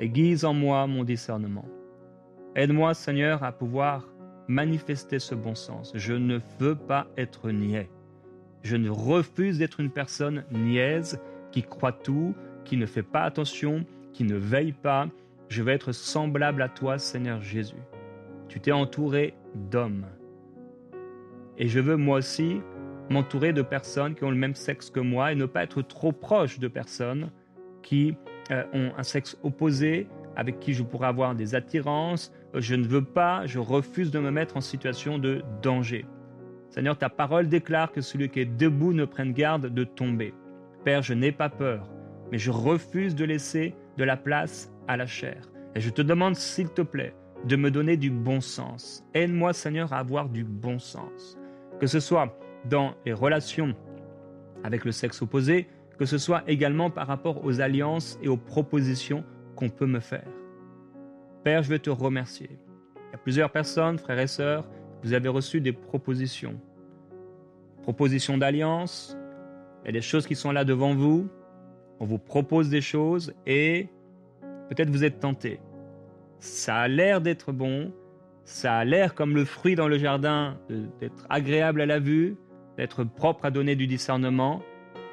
aiguise 0.00 0.46
en 0.46 0.54
moi 0.54 0.86
mon 0.86 1.04
discernement. 1.04 1.68
Aide-moi, 2.56 2.94
Seigneur, 2.94 3.44
à 3.44 3.52
pouvoir 3.52 4.08
manifester 4.48 5.18
ce 5.18 5.34
bon 5.34 5.54
sens. 5.54 5.92
Je 5.94 6.14
ne 6.14 6.38
veux 6.58 6.74
pas 6.74 7.06
être 7.16 7.50
niais. 7.50 7.90
Je 8.62 8.76
ne 8.76 8.90
refuse 8.90 9.58
d'être 9.58 9.78
une 9.78 9.90
personne 9.90 10.44
niaise 10.50 11.20
qui 11.52 11.62
croit 11.62 11.92
tout, 11.92 12.34
qui 12.64 12.76
ne 12.76 12.86
fait 12.86 13.02
pas 13.02 13.22
attention, 13.22 13.84
qui 14.12 14.24
ne 14.24 14.36
veille 14.36 14.72
pas. 14.72 15.08
Je 15.48 15.62
veux 15.62 15.72
être 15.72 15.92
semblable 15.92 16.62
à 16.62 16.68
toi, 16.68 16.98
Seigneur 16.98 17.42
Jésus. 17.42 17.82
Tu 18.48 18.58
t'es 18.58 18.72
entouré 18.72 19.34
d'hommes. 19.54 20.06
Et 21.60 21.68
je 21.68 21.78
veux 21.78 21.96
moi 21.96 22.18
aussi 22.18 22.62
m'entourer 23.10 23.52
de 23.52 23.60
personnes 23.60 24.14
qui 24.14 24.24
ont 24.24 24.30
le 24.30 24.36
même 24.36 24.54
sexe 24.54 24.88
que 24.88 24.98
moi 24.98 25.30
et 25.30 25.34
ne 25.34 25.44
pas 25.44 25.62
être 25.62 25.82
trop 25.82 26.10
proche 26.10 26.58
de 26.58 26.68
personnes 26.68 27.30
qui 27.82 28.16
euh, 28.50 28.64
ont 28.72 28.92
un 28.96 29.02
sexe 29.02 29.36
opposé, 29.42 30.08
avec 30.36 30.58
qui 30.58 30.72
je 30.72 30.82
pourrais 30.82 31.08
avoir 31.08 31.34
des 31.34 31.54
attirances. 31.54 32.32
Je 32.54 32.74
ne 32.74 32.86
veux 32.86 33.04
pas, 33.04 33.44
je 33.44 33.58
refuse 33.58 34.10
de 34.10 34.18
me 34.18 34.30
mettre 34.30 34.56
en 34.56 34.62
situation 34.62 35.18
de 35.18 35.42
danger. 35.60 36.06
Seigneur, 36.70 36.96
ta 36.96 37.10
parole 37.10 37.46
déclare 37.46 37.92
que 37.92 38.00
celui 38.00 38.30
qui 38.30 38.40
est 38.40 38.46
debout 38.46 38.94
ne 38.94 39.04
prenne 39.04 39.34
garde 39.34 39.66
de 39.66 39.84
tomber. 39.84 40.32
Père, 40.84 41.02
je 41.02 41.12
n'ai 41.12 41.32
pas 41.32 41.50
peur, 41.50 41.90
mais 42.32 42.38
je 42.38 42.50
refuse 42.50 43.14
de 43.14 43.26
laisser 43.26 43.74
de 43.98 44.04
la 44.04 44.16
place 44.16 44.72
à 44.88 44.96
la 44.96 45.06
chair. 45.06 45.50
Et 45.74 45.80
je 45.80 45.90
te 45.90 46.00
demande, 46.00 46.36
s'il 46.36 46.70
te 46.70 46.80
plaît, 46.80 47.14
de 47.44 47.56
me 47.56 47.70
donner 47.70 47.98
du 47.98 48.10
bon 48.10 48.40
sens. 48.40 49.04
Aide-moi, 49.12 49.52
Seigneur, 49.52 49.92
à 49.92 49.98
avoir 49.98 50.30
du 50.30 50.44
bon 50.44 50.78
sens. 50.78 51.36
Que 51.80 51.86
ce 51.86 51.98
soit 51.98 52.36
dans 52.66 52.94
les 53.04 53.12
relations 53.12 53.74
avec 54.62 54.84
le 54.84 54.92
sexe 54.92 55.22
opposé, 55.22 55.66
que 55.98 56.04
ce 56.04 56.18
soit 56.18 56.42
également 56.46 56.90
par 56.90 57.06
rapport 57.06 57.44
aux 57.44 57.60
alliances 57.60 58.18
et 58.22 58.28
aux 58.28 58.36
propositions 58.36 59.24
qu'on 59.56 59.70
peut 59.70 59.86
me 59.86 60.00
faire. 60.00 60.28
Père, 61.42 61.62
je 61.62 61.70
veux 61.70 61.78
te 61.78 61.90
remercier. 61.90 62.50
Il 63.08 63.12
y 63.12 63.14
a 63.14 63.18
plusieurs 63.18 63.50
personnes, 63.50 63.98
frères 63.98 64.18
et 64.18 64.26
sœurs, 64.26 64.66
vous 65.02 65.14
avez 65.14 65.28
reçu 65.28 65.60
des 65.60 65.72
propositions. 65.72 66.60
Propositions 67.82 68.36
d'alliance, 68.36 69.16
il 69.82 69.86
y 69.86 69.88
a 69.88 69.92
des 69.92 70.02
choses 70.02 70.26
qui 70.26 70.34
sont 70.34 70.52
là 70.52 70.64
devant 70.64 70.94
vous, 70.94 71.28
on 71.98 72.04
vous 72.04 72.18
propose 72.18 72.68
des 72.68 72.82
choses 72.82 73.34
et 73.46 73.88
peut-être 74.68 74.90
vous 74.90 75.04
êtes 75.04 75.20
tenté. 75.20 75.60
Ça 76.38 76.76
a 76.76 76.88
l'air 76.88 77.20
d'être 77.20 77.52
bon, 77.52 77.92
ça 78.50 78.78
a 78.78 78.84
l'air 78.84 79.14
comme 79.14 79.36
le 79.36 79.44
fruit 79.44 79.76
dans 79.76 79.86
le 79.86 79.96
jardin, 79.96 80.58
d'être 80.98 81.24
agréable 81.30 81.80
à 81.80 81.86
la 81.86 82.00
vue, 82.00 82.36
d'être 82.76 83.04
propre 83.04 83.44
à 83.44 83.50
donner 83.52 83.76
du 83.76 83.86
discernement, 83.86 84.60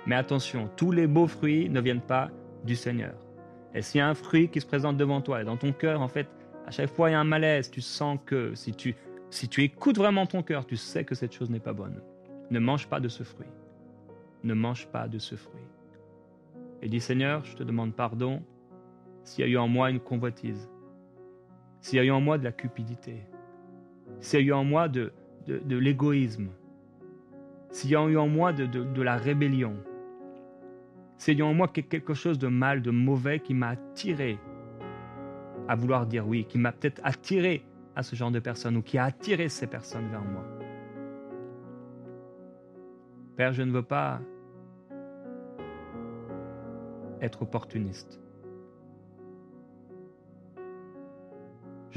mais 0.08 0.16
attention, 0.16 0.72
tous 0.76 0.92
les 0.92 1.06
beaux 1.06 1.28
fruits 1.28 1.70
ne 1.70 1.80
viennent 1.80 2.02
pas 2.02 2.32
du 2.66 2.76
Seigneur. 2.76 3.14
Et 3.76 3.84
s'il 3.84 4.00
y 4.00 4.02
a 4.02 4.10
un 4.10 4.16
fruit 4.16 4.50
qui 4.50 4.60
se 4.60 4.66
présente 4.66 4.98
devant 4.98 5.22
toi, 5.22 5.42
et 5.42 5.46
dans 5.46 5.56
ton 5.56 5.72
cœur, 5.72 6.02
en 6.02 6.08
fait, 6.08 6.28
à 6.66 6.72
chaque 6.72 6.90
fois 6.90 7.10
il 7.10 7.14
y 7.14 7.16
a 7.16 7.20
un 7.20 7.26
malaise, 7.26 7.70
tu 7.70 7.80
sens 7.80 8.18
que 8.26 8.56
si 8.56 8.74
tu, 8.74 8.96
si 9.30 9.48
tu 9.48 9.62
écoutes 9.62 10.00
vraiment 10.00 10.26
ton 10.26 10.42
cœur, 10.42 10.66
tu 10.66 10.76
sais 10.76 11.04
que 11.04 11.14
cette 11.14 11.34
chose 11.34 11.52
n'est 11.52 11.60
pas 11.60 11.74
bonne. 11.74 12.02
Ne 12.50 12.60
mange 12.60 12.88
pas 12.88 13.00
de 13.00 13.08
ce 13.08 13.22
fruit. 13.22 13.48
Ne 14.44 14.56
mange 14.56 14.88
pas 14.88 15.08
de 15.08 15.20
ce 15.20 15.36
fruit. 15.36 15.62
Et 16.82 16.90
dis 16.90 17.00
Seigneur, 17.00 17.46
je 17.46 17.56
te 17.56 17.62
demande 17.62 17.94
pardon 17.94 18.42
s'il 19.24 19.46
y 19.46 19.48
a 19.48 19.52
eu 19.52 19.58
en 19.58 19.68
moi 19.68 19.92
une 19.92 20.00
convoitise, 20.00 20.68
s'il 21.82 21.98
y 21.98 22.00
a 22.00 22.06
eu 22.06 22.12
en 22.12 22.22
moi 22.22 22.38
de 22.38 22.44
la 22.44 22.52
cupidité, 22.52 23.28
s'il 24.20 24.42
y 24.42 24.44
a 24.44 24.46
eu 24.46 24.54
en 24.54 24.64
moi 24.64 24.88
de, 24.88 25.12
l'égoïsme, 25.48 26.50
s'il 27.72 27.92
y 27.92 27.96
a 27.96 28.04
eu 28.06 28.18
en 28.18 28.28
moi 28.28 28.54
de, 28.54 28.66
de 28.66 29.02
la 29.02 29.18
rébellion, 29.18 29.76
c'est 31.18 31.42
en 31.42 31.54
moi 31.54 31.68
quelque 31.68 32.14
chose 32.14 32.38
de 32.38 32.48
mal, 32.48 32.82
de 32.82 32.92
mauvais 32.92 33.40
qui 33.40 33.54
m'a 33.54 33.70
attiré 33.70 34.40
à 35.68 35.76
vouloir 35.76 36.06
dire 36.06 36.28
oui, 36.28 36.46
qui 36.46 36.58
m'a 36.58 36.72
peut-être 36.72 37.02
attiré 37.04 37.66
à 37.96 38.04
ce 38.04 38.16
genre 38.16 38.32
de 38.32 38.40
personnes 38.40 38.78
ou 38.78 38.82
qui 38.82 38.98
a 38.98 39.06
attiré 39.06 39.50
ces 39.50 39.68
personnes 39.68 40.08
vers 40.10 40.24
moi. 40.24 40.46
Père, 43.36 43.54
je 43.54 43.64
ne 43.64 43.72
veux 43.72 43.84
pas 43.84 44.22
être 47.22 47.42
opportuniste. 47.42 48.22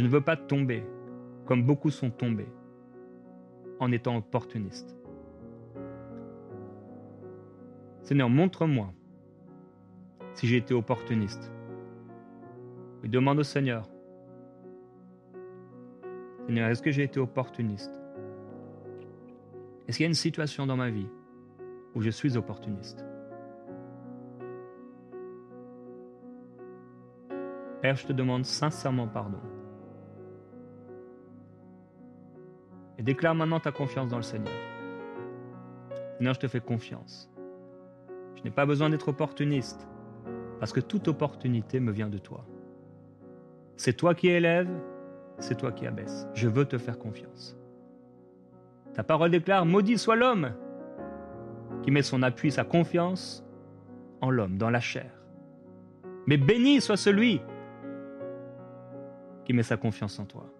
Je 0.00 0.04
ne 0.06 0.08
veux 0.08 0.22
pas 0.22 0.34
tomber 0.36 0.82
comme 1.44 1.62
beaucoup 1.62 1.90
sont 1.90 2.08
tombés 2.08 2.48
en 3.80 3.92
étant 3.92 4.16
opportuniste. 4.16 4.96
Seigneur, 8.00 8.30
montre-moi 8.30 8.94
si 10.32 10.46
j'ai 10.46 10.56
été 10.56 10.72
opportuniste. 10.72 11.52
Il 13.04 13.10
demande 13.10 13.40
au 13.40 13.42
Seigneur, 13.42 13.90
Seigneur, 16.46 16.70
est-ce 16.70 16.80
que 16.80 16.92
j'ai 16.92 17.02
été 17.02 17.20
opportuniste? 17.20 18.02
Est-ce 19.86 19.98
qu'il 19.98 20.04
y 20.04 20.06
a 20.06 20.08
une 20.08 20.14
situation 20.14 20.66
dans 20.66 20.78
ma 20.78 20.88
vie 20.88 21.08
où 21.94 22.00
je 22.00 22.08
suis 22.08 22.38
opportuniste? 22.38 23.04
Père, 27.82 27.96
je 27.96 28.06
te 28.06 28.14
demande 28.14 28.46
sincèrement 28.46 29.06
pardon. 29.06 29.40
Et 33.00 33.02
déclare 33.02 33.34
maintenant 33.34 33.60
ta 33.60 33.72
confiance 33.72 34.10
dans 34.10 34.18
le 34.18 34.22
Seigneur. 34.22 34.52
Seigneur, 36.18 36.34
je 36.34 36.40
te 36.40 36.48
fais 36.48 36.60
confiance. 36.60 37.30
Je 38.36 38.42
n'ai 38.42 38.50
pas 38.50 38.66
besoin 38.66 38.90
d'être 38.90 39.08
opportuniste, 39.08 39.88
parce 40.58 40.70
que 40.70 40.80
toute 40.80 41.08
opportunité 41.08 41.80
me 41.80 41.92
vient 41.92 42.10
de 42.10 42.18
toi. 42.18 42.44
C'est 43.78 43.94
toi 43.94 44.14
qui 44.14 44.28
élèves, 44.28 44.68
c'est 45.38 45.56
toi 45.56 45.72
qui 45.72 45.86
abaisse. 45.86 46.26
Je 46.34 46.46
veux 46.46 46.66
te 46.66 46.76
faire 46.76 46.98
confiance. 46.98 47.56
Ta 48.92 49.02
parole 49.02 49.30
déclare, 49.30 49.64
maudit 49.64 49.96
soit 49.96 50.16
l'homme 50.16 50.52
qui 51.82 51.90
met 51.90 52.02
son 52.02 52.22
appui, 52.22 52.50
sa 52.50 52.64
confiance 52.64 53.42
en 54.20 54.28
l'homme, 54.28 54.58
dans 54.58 54.68
la 54.68 54.80
chair. 54.80 55.10
Mais 56.26 56.36
béni 56.36 56.82
soit 56.82 56.98
celui 56.98 57.40
qui 59.46 59.54
met 59.54 59.62
sa 59.62 59.78
confiance 59.78 60.18
en 60.18 60.26
toi. 60.26 60.52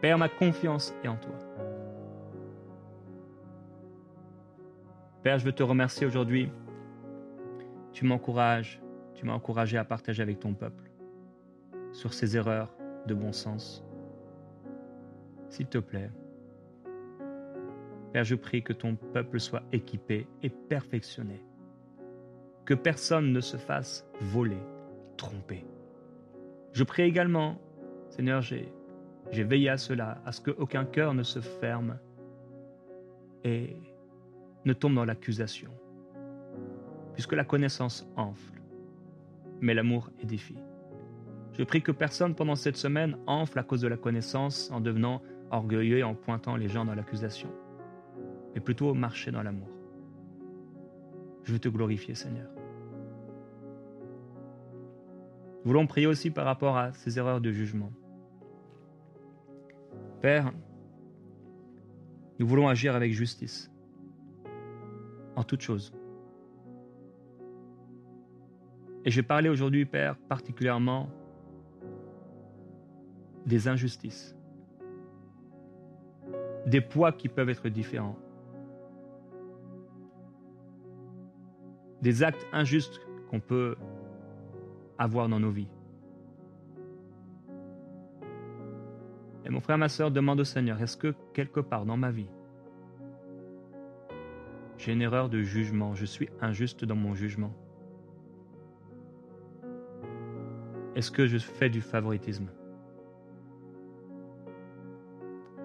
Père, 0.00 0.16
ma 0.16 0.28
confiance 0.30 0.94
est 1.04 1.08
en 1.08 1.16
toi. 1.16 1.34
Père, 5.22 5.38
je 5.38 5.44
veux 5.44 5.52
te 5.52 5.62
remercier 5.62 6.06
aujourd'hui. 6.06 6.50
Tu 7.92 8.06
m'encourages, 8.06 8.80
tu 9.14 9.26
m'as 9.26 9.34
encouragé 9.34 9.76
à 9.76 9.84
partager 9.84 10.22
avec 10.22 10.40
ton 10.40 10.54
peuple 10.54 10.90
sur 11.92 12.14
ces 12.14 12.36
erreurs 12.36 12.74
de 13.06 13.12
bon 13.12 13.32
sens. 13.32 13.84
S'il 15.50 15.66
te 15.66 15.78
plaît, 15.78 16.10
Père, 18.12 18.24
je 18.24 18.34
prie 18.34 18.62
que 18.62 18.72
ton 18.72 18.96
peuple 18.96 19.38
soit 19.38 19.62
équipé 19.70 20.26
et 20.42 20.48
perfectionné. 20.48 21.44
Que 22.64 22.74
personne 22.74 23.32
ne 23.32 23.40
se 23.40 23.56
fasse 23.58 24.08
voler, 24.20 24.62
tromper. 25.16 25.66
Je 26.72 26.84
prie 26.84 27.02
également, 27.02 27.60
Seigneur, 28.08 28.40
j'ai, 28.40 28.72
j'ai 29.30 29.44
veillé 29.44 29.68
à 29.68 29.76
cela, 29.76 30.20
à 30.24 30.32
ce 30.32 30.40
qu'aucun 30.40 30.84
cœur 30.84 31.14
ne 31.14 31.22
se 31.22 31.40
ferme 31.40 31.98
et 33.44 33.76
ne 34.64 34.72
tombe 34.72 34.94
dans 34.94 35.04
l'accusation, 35.04 35.70
puisque 37.14 37.32
la 37.32 37.44
connaissance 37.44 38.08
enfle, 38.16 38.60
mais 39.60 39.74
l'amour 39.74 40.10
édifie. 40.20 40.58
Je 41.52 41.64
prie 41.64 41.82
que 41.82 41.92
personne 41.92 42.34
pendant 42.34 42.54
cette 42.54 42.76
semaine 42.76 43.16
enfle 43.26 43.58
à 43.58 43.62
cause 43.62 43.80
de 43.80 43.88
la 43.88 43.96
connaissance 43.96 44.70
en 44.70 44.80
devenant 44.80 45.22
orgueilleux 45.50 45.98
et 45.98 46.02
en 46.02 46.14
pointant 46.14 46.56
les 46.56 46.68
gens 46.68 46.84
dans 46.84 46.94
l'accusation, 46.94 47.50
mais 48.54 48.60
plutôt 48.60 48.94
marcher 48.94 49.30
dans 49.30 49.42
l'amour. 49.42 49.68
Je 51.44 51.52
veux 51.52 51.58
te 51.58 51.68
glorifier, 51.68 52.14
Seigneur. 52.14 52.48
Nous 55.64 55.72
voulons 55.72 55.86
prier 55.86 56.06
aussi 56.06 56.30
par 56.30 56.46
rapport 56.46 56.76
à 56.76 56.92
ces 56.92 57.18
erreurs 57.18 57.40
de 57.40 57.52
jugement. 57.52 57.92
Père, 60.20 60.52
nous 62.38 62.46
voulons 62.46 62.68
agir 62.68 62.94
avec 62.94 63.12
justice 63.12 63.70
en 65.34 65.42
toutes 65.42 65.62
choses. 65.62 65.94
Et 69.04 69.10
je 69.10 69.16
vais 69.16 69.26
parler 69.26 69.48
aujourd'hui, 69.48 69.86
Père, 69.86 70.16
particulièrement 70.28 71.08
des 73.46 73.66
injustices, 73.66 74.36
des 76.66 76.82
poids 76.82 77.12
qui 77.12 77.28
peuvent 77.28 77.48
être 77.48 77.68
différents, 77.70 78.18
des 82.02 82.22
actes 82.22 82.46
injustes 82.52 83.00
qu'on 83.30 83.40
peut 83.40 83.76
avoir 84.98 85.30
dans 85.30 85.40
nos 85.40 85.50
vies. 85.50 85.70
Et 89.50 89.52
mon 89.52 89.60
frère, 89.60 89.78
ma 89.78 89.88
soeur, 89.88 90.12
demande 90.12 90.38
au 90.38 90.44
Seigneur, 90.44 90.80
est-ce 90.80 90.96
que 90.96 91.12
quelque 91.34 91.58
part 91.58 91.84
dans 91.84 91.96
ma 91.96 92.12
vie, 92.12 92.28
j'ai 94.78 94.92
une 94.92 95.02
erreur 95.02 95.28
de 95.28 95.42
jugement, 95.42 95.92
je 95.96 96.06
suis 96.06 96.28
injuste 96.40 96.84
dans 96.84 96.94
mon 96.94 97.16
jugement? 97.16 97.52
Est-ce 100.94 101.10
que 101.10 101.26
je 101.26 101.38
fais 101.38 101.68
du 101.68 101.80
favoritisme? 101.80 102.46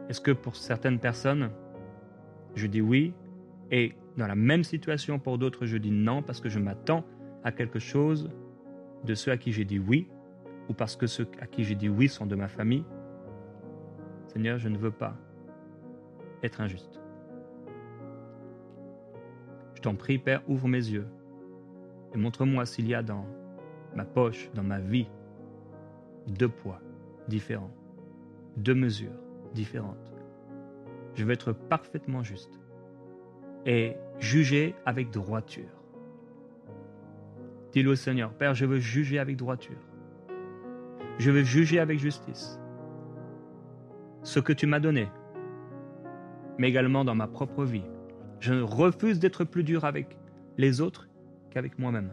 Est-ce 0.09 0.19
que 0.19 0.31
pour 0.31 0.55
certaines 0.55 0.99
personnes, 0.99 1.51
je 2.55 2.65
dis 2.65 2.81
oui 2.81 3.13
et 3.69 3.93
dans 4.17 4.25
la 4.25 4.35
même 4.35 4.63
situation 4.63 5.19
pour 5.19 5.37
d'autres, 5.37 5.67
je 5.67 5.77
dis 5.77 5.91
non 5.91 6.23
parce 6.23 6.41
que 6.41 6.49
je 6.49 6.57
m'attends 6.57 7.05
à 7.43 7.51
quelque 7.51 7.77
chose 7.77 8.31
de 9.03 9.13
ceux 9.13 9.31
à 9.31 9.37
qui 9.37 9.51
j'ai 9.51 9.65
dit 9.65 9.77
oui 9.77 10.07
ou 10.69 10.73
parce 10.73 10.95
que 10.95 11.05
ceux 11.05 11.27
à 11.39 11.45
qui 11.45 11.63
j'ai 11.63 11.75
dit 11.75 11.89
oui 11.89 12.09
sont 12.09 12.25
de 12.25 12.35
ma 12.35 12.47
famille? 12.47 12.83
Seigneur, 14.35 14.59
je 14.59 14.67
ne 14.67 14.77
veux 14.77 14.91
pas 14.91 15.15
être 16.43 16.59
injuste. 16.59 16.99
Je 19.75 19.81
t'en 19.81 19.95
prie, 19.95 20.17
Père, 20.17 20.41
ouvre 20.49 20.67
mes 20.67 20.85
yeux 20.89 21.07
et 22.13 22.17
montre-moi 22.17 22.65
s'il 22.65 22.85
y 22.85 22.93
a 22.93 23.01
dans 23.01 23.25
ma 23.95 24.03
poche, 24.03 24.49
dans 24.53 24.61
ma 24.61 24.81
vie, 24.81 25.07
deux 26.27 26.49
poids 26.49 26.81
différents, 27.29 27.71
deux 28.57 28.75
mesures 28.75 29.17
différentes. 29.53 30.13
Je 31.13 31.23
veux 31.23 31.31
être 31.31 31.53
parfaitement 31.53 32.21
juste 32.21 32.59
et 33.65 33.95
juger 34.19 34.75
avec 34.85 35.11
droiture. 35.11 35.81
Dis-le 37.71 37.91
au 37.91 37.95
Seigneur, 37.95 38.33
Père, 38.33 38.53
je 38.53 38.65
veux 38.65 38.79
juger 38.79 39.17
avec 39.17 39.37
droiture. 39.37 39.79
Je 41.19 41.31
veux 41.31 41.43
juger 41.43 41.79
avec 41.79 41.99
justice. 41.99 42.59
Ce 44.25 44.39
que 44.39 44.53
tu 44.53 44.65
m'as 44.65 44.79
donné, 44.79 45.07
mais 46.57 46.67
également 46.67 47.05
dans 47.05 47.13
ma 47.13 47.27
propre 47.27 47.63
vie. 47.63 47.85
Je 48.39 48.55
refuse 48.55 49.19
d'être 49.19 49.43
plus 49.43 49.63
dur 49.63 49.85
avec 49.85 50.17
les 50.57 50.81
autres 50.81 51.07
qu'avec 51.51 51.77
moi-même. 51.77 52.09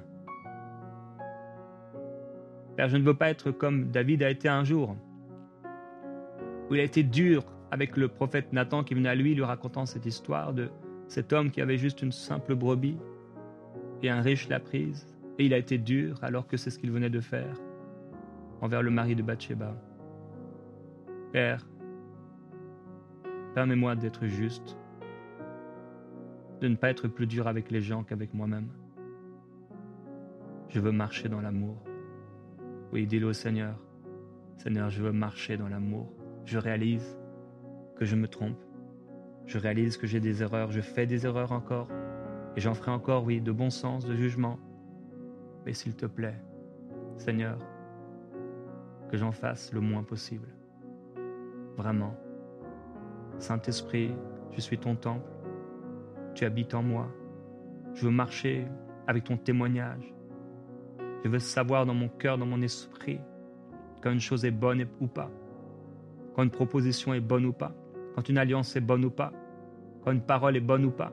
Père, 2.76 2.90
je 2.90 2.98
ne 2.98 3.02
veux 3.02 3.14
pas 3.14 3.30
être 3.30 3.50
comme 3.50 3.90
David 3.90 4.22
a 4.22 4.28
été 4.28 4.46
un 4.46 4.62
jour, 4.62 4.94
où 6.68 6.74
il 6.74 6.80
a 6.80 6.84
été 6.84 7.02
dur 7.02 7.44
avec 7.70 7.96
le 7.96 8.08
prophète 8.08 8.52
Nathan 8.52 8.84
qui 8.84 8.92
venait 8.92 9.08
à 9.08 9.14
lui 9.14 9.34
lui 9.34 9.42
racontant 9.42 9.86
cette 9.86 10.04
histoire 10.04 10.52
de 10.52 10.68
cet 11.08 11.32
homme 11.32 11.50
qui 11.50 11.62
avait 11.62 11.78
juste 11.78 12.02
une 12.02 12.12
simple 12.12 12.54
brebis 12.54 12.98
et 14.02 14.10
un 14.10 14.20
riche 14.20 14.50
l'a 14.50 14.60
prise 14.60 15.06
et 15.38 15.46
il 15.46 15.54
a 15.54 15.58
été 15.58 15.78
dur 15.78 16.18
alors 16.22 16.46
que 16.46 16.58
c'est 16.58 16.68
ce 16.68 16.78
qu'il 16.78 16.90
venait 16.90 17.08
de 17.08 17.20
faire 17.20 17.56
envers 18.60 18.82
le 18.82 18.90
mari 18.90 19.16
de 19.16 19.22
Bathsheba. 19.22 19.74
Père, 21.32 21.66
permets-moi 23.54 23.96
d'être 23.96 24.26
juste, 24.26 24.78
de 26.60 26.68
ne 26.68 26.76
pas 26.76 26.90
être 26.90 27.08
plus 27.08 27.26
dur 27.26 27.48
avec 27.48 27.70
les 27.70 27.80
gens 27.80 28.04
qu'avec 28.04 28.34
moi-même. 28.34 28.68
Je 30.68 30.80
veux 30.80 30.92
marcher 30.92 31.28
dans 31.28 31.40
l'amour. 31.40 31.76
Oui, 32.92 33.06
dis-le 33.06 33.26
au 33.26 33.32
Seigneur. 33.32 33.78
Seigneur, 34.56 34.90
je 34.90 35.02
veux 35.02 35.12
marcher 35.12 35.56
dans 35.56 35.68
l'amour. 35.68 36.08
Je 36.44 36.58
réalise 36.58 37.18
que 37.96 38.04
je 38.04 38.16
me 38.16 38.28
trompe. 38.28 38.58
Je 39.46 39.58
réalise 39.58 39.96
que 39.96 40.06
j'ai 40.06 40.20
des 40.20 40.42
erreurs. 40.42 40.70
Je 40.70 40.80
fais 40.80 41.06
des 41.06 41.26
erreurs 41.26 41.52
encore. 41.52 41.88
Et 42.56 42.60
j'en 42.60 42.74
ferai 42.74 42.90
encore, 42.90 43.24
oui, 43.24 43.40
de 43.40 43.52
bon 43.52 43.70
sens, 43.70 44.04
de 44.04 44.14
jugement. 44.14 44.58
Mais 45.66 45.72
s'il 45.72 45.94
te 45.94 46.06
plaît, 46.06 46.40
Seigneur, 47.16 47.58
que 49.10 49.16
j'en 49.16 49.32
fasse 49.32 49.72
le 49.72 49.80
moins 49.80 50.02
possible. 50.02 50.48
Vraiment. 51.76 52.14
Saint-Esprit, 53.42 54.14
je 54.52 54.60
suis 54.60 54.78
ton 54.78 54.94
temple. 54.94 55.28
Tu 56.34 56.44
habites 56.44 56.74
en 56.74 56.82
moi. 56.82 57.08
Je 57.92 58.04
veux 58.04 58.12
marcher 58.12 58.68
avec 59.08 59.24
ton 59.24 59.36
témoignage. 59.36 60.14
Je 61.24 61.28
veux 61.28 61.40
savoir 61.40 61.84
dans 61.84 61.92
mon 61.92 62.08
cœur, 62.08 62.38
dans 62.38 62.46
mon 62.46 62.62
esprit, 62.62 63.18
quand 64.00 64.12
une 64.12 64.20
chose 64.20 64.44
est 64.44 64.52
bonne 64.52 64.86
ou 65.00 65.08
pas, 65.08 65.28
quand 66.34 66.44
une 66.44 66.50
proposition 66.50 67.14
est 67.14 67.20
bonne 67.20 67.44
ou 67.44 67.52
pas, 67.52 67.74
quand 68.14 68.28
une 68.28 68.38
alliance 68.38 68.76
est 68.76 68.80
bonne 68.80 69.04
ou 69.04 69.10
pas, 69.10 69.32
quand 70.04 70.12
une 70.12 70.22
parole 70.22 70.56
est 70.56 70.60
bonne 70.60 70.84
ou 70.84 70.92
pas, 70.92 71.12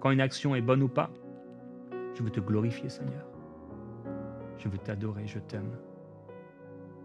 quand 0.00 0.10
une 0.10 0.20
action 0.20 0.54
est 0.54 0.60
bonne 0.60 0.82
ou 0.82 0.88
pas. 0.88 1.10
Je 2.14 2.22
veux 2.22 2.30
te 2.30 2.40
glorifier, 2.40 2.90
Seigneur. 2.90 3.24
Je 4.58 4.68
veux 4.68 4.78
t'adorer, 4.78 5.26
je 5.26 5.38
t'aime. 5.38 5.70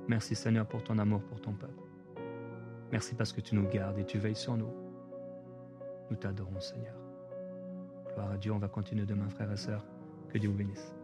Merci, 0.09 0.35
Seigneur, 0.35 0.65
pour 0.65 0.83
ton 0.83 0.97
amour 0.97 1.21
pour 1.21 1.39
ton 1.39 1.53
peuple. 1.53 1.84
Merci 2.95 3.13
parce 3.13 3.33
que 3.33 3.41
tu 3.41 3.55
nous 3.55 3.67
gardes 3.67 3.99
et 3.99 4.05
tu 4.05 4.17
veilles 4.17 4.37
sur 4.37 4.55
nous. 4.55 4.73
Nous 6.09 6.15
t'adorons, 6.15 6.61
Seigneur. 6.61 6.95
Gloire 8.13 8.31
à 8.31 8.37
Dieu, 8.37 8.53
on 8.53 8.57
va 8.57 8.69
continuer 8.69 9.05
demain, 9.05 9.27
frères 9.27 9.51
et 9.51 9.57
sœurs. 9.57 9.85
Que 10.31 10.37
Dieu 10.37 10.49
vous 10.49 10.55
bénisse. 10.55 10.95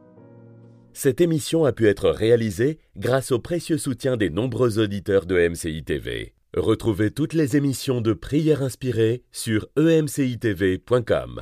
Cette 0.94 1.20
émission 1.20 1.66
a 1.66 1.74
pu 1.74 1.88
être 1.88 2.10
réalisée 2.10 2.80
grâce 2.96 3.34
au 3.34 3.40
précieux 3.40 3.78
soutien 3.78 4.16
des 4.16 4.30
nombreux 4.30 4.80
auditeurs 4.80 5.26
de 5.26 5.50
MCI 5.50 5.84
TV. 5.84 6.34
Retrouvez 6.56 7.12
toutes 7.12 7.34
les 7.34 7.58
émissions 7.58 8.00
de 8.00 8.14
prières 8.14 8.64
inspirées 8.64 9.24
sur 9.34 9.68
emcitv.com. 9.78 11.42